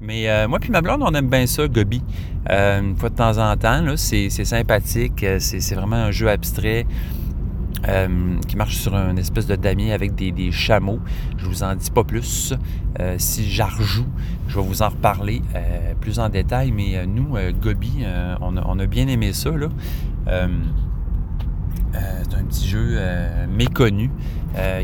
[0.00, 2.02] Mais euh, moi puis ma blonde, on aime bien ça, Gobi.
[2.50, 5.22] Euh, une fois de temps en temps, c'est sympathique.
[5.24, 6.86] Euh, c'est vraiment un jeu abstrait
[8.46, 11.00] qui marche sur une espèce de damier avec des, chameaux.
[11.36, 12.54] Je vous en dis pas plus.
[13.18, 14.06] si j'arjoue,
[14.48, 15.42] je vais vous en reparler
[16.00, 16.72] plus en détail.
[16.72, 18.04] Mais nous, Gobi,
[18.40, 19.50] on a, bien aimé ça.
[20.26, 20.34] c'est
[22.34, 22.98] un petit jeu
[23.48, 24.10] méconnu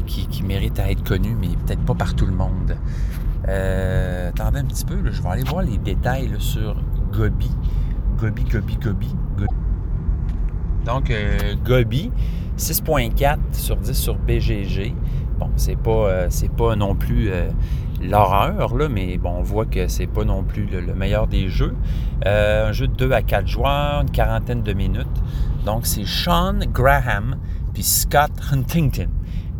[0.06, 2.76] qui, mérite à être connu, mais peut-être pas par tout le monde.
[3.48, 6.76] Euh, attendez un petit peu, je vais aller voir les détails sur
[7.12, 7.50] Gobi.
[8.18, 9.14] Gobi, Gobi, Gobi.
[10.84, 12.10] Donc, euh, Gobi,
[12.56, 14.94] 6.4 sur 10 sur BGG.
[15.38, 17.30] Bon, c'est pas, euh, pas non plus
[18.00, 21.74] l'horreur, là, mais bon, on voit que c'est pas non plus le, meilleur des jeux.
[22.24, 25.22] un jeu de 2 à 4 joueurs, une quarantaine de minutes.
[25.64, 27.36] Donc, c'est Sean Graham
[27.72, 29.08] puis Scott Huntington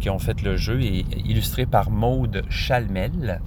[0.01, 3.41] qui ont fait le jeu et illustré par Maude Chalmel.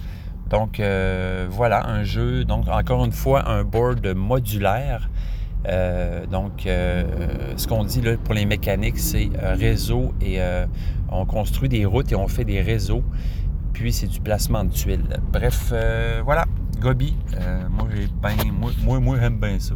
[0.50, 5.10] Donc euh, voilà, un jeu, donc encore une fois, un board modulaire.
[5.68, 7.04] Euh, donc, euh,
[7.58, 10.40] ce qu'on dit là, pour les mécaniques, c'est réseau et
[11.10, 13.04] on construit des routes et on fait des réseaux.
[13.74, 15.20] Puis c'est du placement de tuiles.
[15.32, 15.74] Bref,
[16.24, 16.46] voilà,
[16.80, 17.16] Gobi.
[17.70, 19.76] moi, j'ai moi, j'aime bien ça.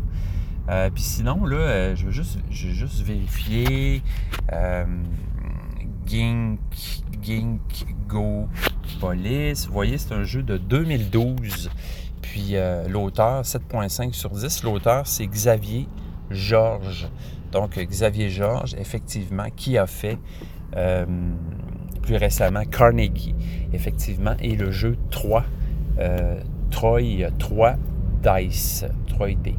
[0.93, 4.01] puis sinon, là, je veux juste, juste vérifier.
[6.05, 6.59] Gink,
[7.21, 8.47] Gink Go
[8.99, 9.67] Police.
[9.67, 11.69] Vous voyez, c'est un jeu de 2012.
[12.21, 15.87] Puis euh, l'auteur, 7.5 sur 10, l'auteur, c'est Xavier
[16.29, 17.09] Georges.
[17.51, 20.17] Donc, Xavier Georges, effectivement, qui a fait
[20.75, 21.05] euh,
[22.01, 23.35] plus récemment Carnegie,
[23.73, 25.43] effectivement, et le jeu 3,
[25.99, 26.39] euh,
[26.69, 27.75] Troy 3
[28.21, 29.55] Dice, 3D.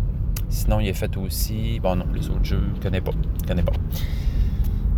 [0.51, 3.47] Sinon, il a fait aussi, bon non, les autres jeux, je ne connais pas, je
[3.49, 3.73] connais pas.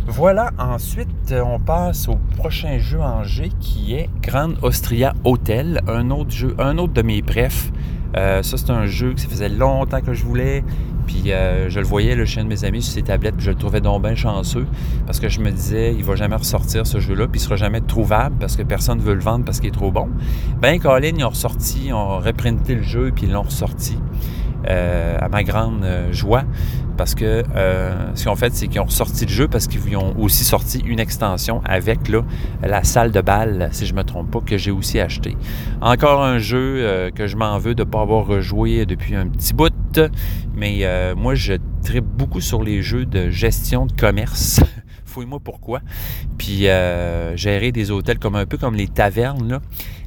[0.07, 5.79] Voilà, ensuite, euh, on passe au prochain jeu en G qui est Grand Austria Hotel,
[5.87, 7.71] un autre jeu, un autre de mes brefs.
[8.17, 10.61] Euh, ça, c'est un jeu que ça faisait longtemps que je voulais.
[11.07, 13.51] Puis euh, je le voyais, le chien de mes amis, sur ses tablettes, puis je
[13.51, 14.67] le trouvais donc bien chanceux.
[15.05, 17.81] Parce que je me disais, il va jamais ressortir ce jeu-là, puis il sera jamais
[17.81, 20.09] trouvable parce que personne ne veut le vendre parce qu'il est trop bon.
[20.61, 23.97] Ben, Colin, ils ont ressorti, ils ont reprinté le jeu, puis ils l'ont ressorti.
[24.65, 26.43] À ma grande joie
[26.97, 29.97] parce que euh, ce qu'ils ont fait, c'est qu'ils ont ressorti le jeu parce qu'ils
[29.97, 31.99] ont aussi sorti une extension avec
[32.61, 35.35] la salle de bal, si je ne me trompe pas, que j'ai aussi acheté.
[35.81, 39.53] Encore un jeu que je m'en veux de ne pas avoir rejoué depuis un petit
[39.53, 39.99] bout,
[40.55, 40.85] mais
[41.15, 44.61] moi, je tripe beaucoup sur les jeux de gestion de commerce.
[45.05, 45.81] Fouille-moi pourquoi.
[46.37, 46.67] Puis
[47.35, 49.59] gérer des hôtels comme un peu comme les tavernes,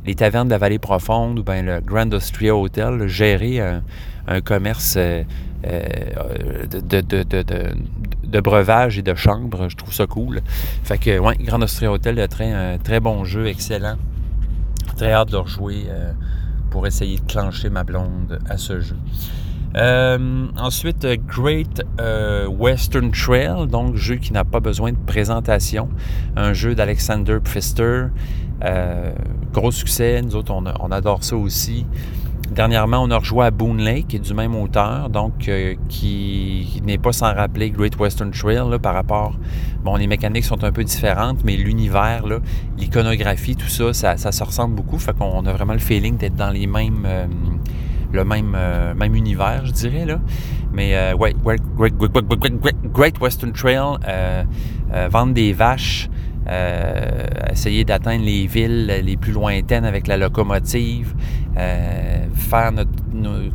[0.05, 3.61] les tavernes de la vallée profonde ou bien le Grand Austria Hotel, gérer
[4.29, 4.99] un commerce
[5.67, 5.83] euh,
[6.75, 7.73] euh,
[8.25, 9.69] de, breuvage et de chambre.
[9.69, 10.41] Je trouve ça cool.
[10.85, 13.97] Fait que, ouais, Grand Austria Hotel, un très, un très bon jeu, excellent.
[14.97, 16.13] Très hâte de le rejouer euh,
[16.71, 18.97] pour essayer de clencher ma blonde à ce jeu.
[20.57, 21.83] ensuite, Great
[22.49, 25.89] Western Trail, donc jeu qui n'a pas besoin de présentation.
[26.37, 28.07] Un jeu d'Alexander Pfister,
[29.53, 30.23] gros succès.
[30.23, 31.87] Nous autres, on, adore ça aussi.
[32.51, 35.51] Dernièrement, on a rejoué à Boone Lake, qui est du même auteur, donc
[35.89, 39.35] qui n'est pas sans rappeler Great Western Trail par rapport.
[39.85, 42.25] Bon, les mécaniques sont un peu différentes, mais l'univers,
[42.79, 44.99] l'iconographie, tout ça, ça, se ressemble beaucoup.
[44.99, 47.07] Fait qu'on a vraiment le feeling d'être dans les mêmes
[48.13, 50.05] le même, euh, même univers, je dirais.
[50.05, 50.21] Là.
[50.73, 51.35] Mais euh, ouais,
[52.93, 54.45] Great, Western Trail, euh,
[55.11, 56.09] vendre des vaches,
[57.51, 61.15] essayer d'atteindre les villes les plus lointaines avec la locomotive,
[62.35, 62.73] faire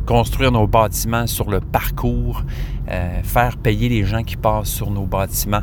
[0.06, 2.42] construire nos bâtiments sur le parcours,
[3.22, 5.62] faire payer les gens qui passent sur nos bâtiments,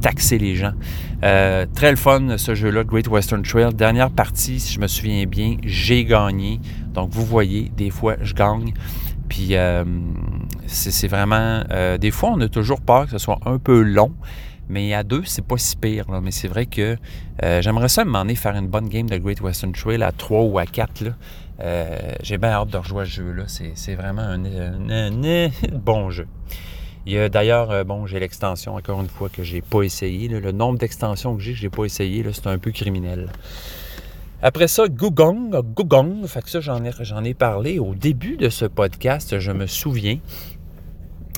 [0.00, 0.72] taxer les gens.
[1.20, 3.74] très le fun ce jeu-là, Great Western Trail.
[3.74, 6.60] Dernière partie, si je me souviens bien, j'ai gagné.
[6.94, 8.72] Donc, vous voyez, des fois, je gagne.
[9.28, 9.84] Puis, euh,
[10.66, 11.62] c'est vraiment...
[11.70, 14.12] Euh, des fois, on a toujours peur que ce soit un peu long.
[14.68, 16.06] Mais à deux, c'est pas si pire.
[16.22, 16.96] Mais c'est vrai que
[17.42, 20.58] euh, j'aimerais ça m'en faire une bonne game de Great Western Trail à trois ou
[20.58, 21.04] à quatre.
[22.22, 23.44] J'ai bien hâte de rejouer ce jeu-là.
[23.46, 24.38] C'est vraiment un,
[25.72, 26.26] bon jeu.
[27.06, 30.28] Il y a d'ailleurs, bon, j'ai l'extension, encore une fois, que j'ai pas essayé.
[30.28, 33.28] Le nombre d'extensions que j'ai que j'ai pas essayé, c'est un peu criminel.
[34.40, 39.40] Après ça, Gugong, Gugong, fait que ça, j'en ai parlé au début de ce podcast,
[39.40, 40.18] je me souviens.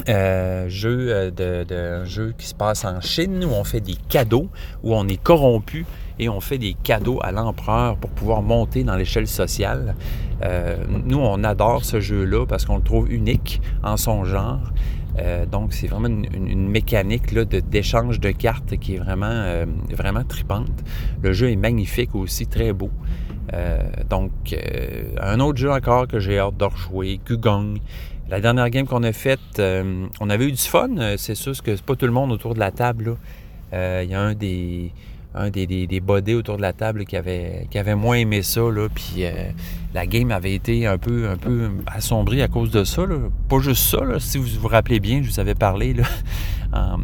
[0.08, 4.48] Euh, jeu euh, de, jeu qui se passe en Chine où on fait des cadeaux,
[4.82, 5.84] où on est corrompu
[6.18, 9.94] et on fait des cadeaux à l'empereur pour pouvoir monter dans l'échelle sociale.
[10.42, 14.60] Euh, nous, on adore ce jeu-là parce qu'on le trouve unique en son genre.
[15.18, 17.34] Euh, donc, c'est vraiment une, mécanique
[17.68, 20.84] d'échange de, cartes qui est vraiment, vraiment tripante.
[21.22, 22.90] Le jeu est magnifique aussi, très beau.
[23.52, 23.78] Euh,
[24.08, 24.30] donc,
[25.20, 27.78] un autre jeu encore que j'ai hâte de rejouer, Gugong.
[28.28, 29.60] La dernière game qu'on a faite,
[30.20, 31.16] on avait eu du fun.
[31.16, 33.16] C'est sûr que c'est pas tout le monde autour de la table.
[33.72, 34.92] Il y a un des
[35.34, 38.62] un des, des, bodés autour de la table qui avait, qui avait moins aimé ça.
[38.62, 39.50] Là, puis euh,
[39.94, 43.02] la game avait été un peu, un peu assombrie à cause de ça.
[43.48, 45.94] Pas juste ça, si vous vous rappelez bien, je vous avais parlé.
[45.94, 46.04] Là.
[46.72, 46.96] Euh,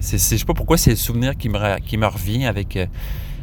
[0.00, 2.84] c'est, je sais pas pourquoi c'est le souvenir qui me, qui me revient avec, euh,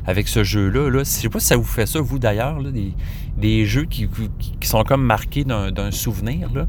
[0.06, 0.90] avec ce jeu-là.
[0.90, 1.00] Là.
[1.00, 2.94] Je sais pas si ça vous fait ça, vous d'ailleurs, des,
[3.38, 4.10] des jeux qui,
[4.60, 6.52] qui, sont comme marqués d'un, souvenir.
[6.54, 6.66] Là.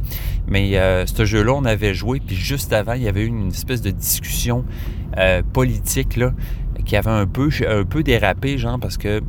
[0.49, 0.73] Mais
[1.07, 3.91] ce jeu-là, on avait joué, puis juste avant, il y avait eu une espèce de
[3.91, 4.65] discussion
[5.53, 6.33] politique là,
[6.85, 9.23] qui avait un peu, un peu dérapé, genre, parce que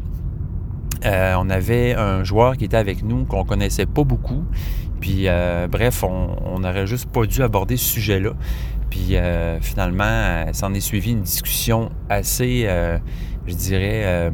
[1.06, 4.44] euh, on avait un joueur qui était avec nous qu'on connaissait pas beaucoup.
[5.00, 8.32] Puis, euh, bref, on n'aurait juste pas dû aborder ce sujet-là.
[8.90, 12.68] Puis, euh, finalement, s'en est suivi une discussion assez,
[13.48, 14.32] je dirais,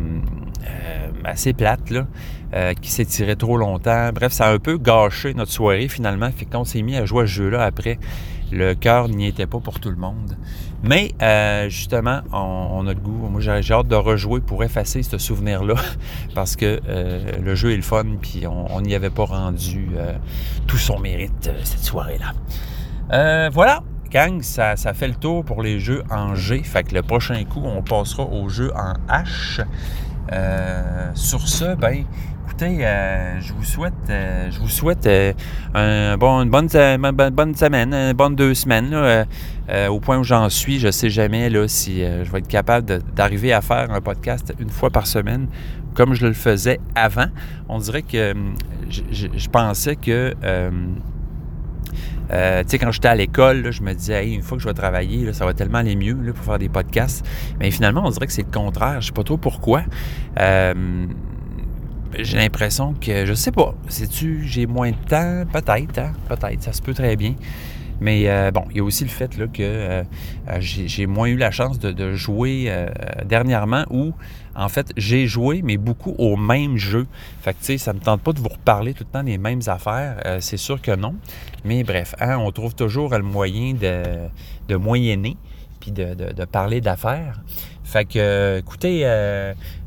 [1.24, 4.12] assez plate, là, qui s'est tirée trop longtemps.
[4.14, 6.30] Bref, ça a un peu gâché notre soirée, finalement.
[6.36, 8.00] Fait qu'on s'est mis à jouer à ce jeu-là après,
[8.52, 10.36] le cœur n'y était pas pour tout le monde.
[10.84, 13.28] Mais euh, justement, on, a le goût.
[13.30, 15.76] Moi, j'ai hâte de rejouer pour effacer ce souvenir-là
[16.36, 20.14] parce que euh, le jeu est le fun, puis on n'y avait pas rendu euh,
[20.68, 23.50] tout son mérite cette soirée-là.
[23.52, 23.84] voilà,
[24.42, 26.62] ça, fait le tour pour les jeux en G.
[26.64, 29.64] Fait que le prochain coup, on passera aux jeux en H.
[31.16, 32.04] sur ce, ben,
[32.46, 35.34] écoutez, euh, je vous souhaite, euh, je vous souhaite euh,
[35.74, 36.68] une bonne,
[37.32, 38.94] bonne semaine, une bonne deux semaines.
[39.90, 43.54] au point où j'en suis, je ne sais jamais si je vais être capable d'arriver
[43.54, 45.48] à faire un podcast une fois par semaine
[45.94, 47.28] comme je le faisais avant.
[47.68, 48.56] On dirait que hum,
[48.90, 50.34] je, pensais que...
[52.32, 55.32] tu sais, quand j'étais à l'école, je me disais, une fois que je vais travailler,
[55.34, 57.26] ça va tellement aller mieux pour faire des podcasts.
[57.60, 59.02] Mais finalement, on dirait que c'est le contraire.
[59.02, 59.84] Je sais pas trop pourquoi
[62.20, 66.12] j'ai l'impression que, je sais pas, sais-tu, j'ai moins de temps, peut-être, hein?
[66.28, 67.36] peut-être, ça se peut très bien.
[68.02, 70.04] Mais euh, bon, il y a aussi le fait que euh,
[70.50, 72.74] euh, j'ai moins eu la chance de, jouer
[73.26, 74.12] dernièrement où,
[74.56, 77.06] en fait, j'ai joué, mais beaucoup au même jeu.
[77.42, 79.38] Fait que, tu sais, ça me tente pas de vous reparler tout le temps des
[79.38, 80.18] mêmes affaires.
[80.40, 81.14] c'est sûr que non.
[81.64, 84.04] Mais bref, hein, on trouve toujours le moyen de,
[84.68, 85.38] de moyenner
[85.80, 87.42] puis de, parler d'affaires.
[87.84, 89.02] Fait que, écoutez,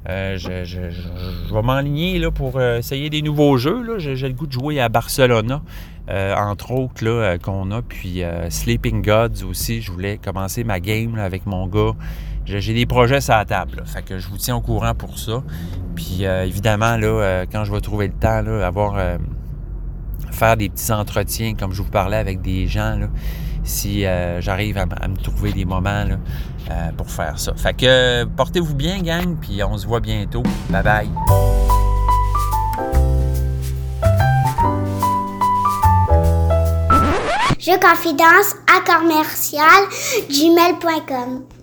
[0.06, 3.98] je, je, vais m'enligner pour essayer des nouveaux jeux.
[3.98, 5.62] J'ai, le goût de jouer à Barcelona,
[6.09, 7.82] entre autres, là, qu'on a.
[7.82, 9.80] Puis Sleeping Gods aussi.
[9.80, 11.92] Je voulais commencer ma game avec mon gars.
[12.46, 13.82] J'ai, des projets sur la table.
[13.86, 15.42] Fait que je vous tiens au courant pour ça.
[15.94, 18.96] Puis évidemment, là, quand je vais trouver le temps, là, avoir
[20.30, 22.98] faire des petits entretiens, comme je vous parlais avec des gens,
[23.62, 24.05] si
[24.40, 26.05] j'arrive à, me trouver des moments
[26.70, 27.52] euh, pour faire ça.
[27.57, 30.42] Fait que portez-vous bien, gang, puis on se voit bientôt.
[30.70, 31.93] Bye bye.
[37.66, 39.88] Je confidence à commercial
[40.28, 41.54] gmail.com.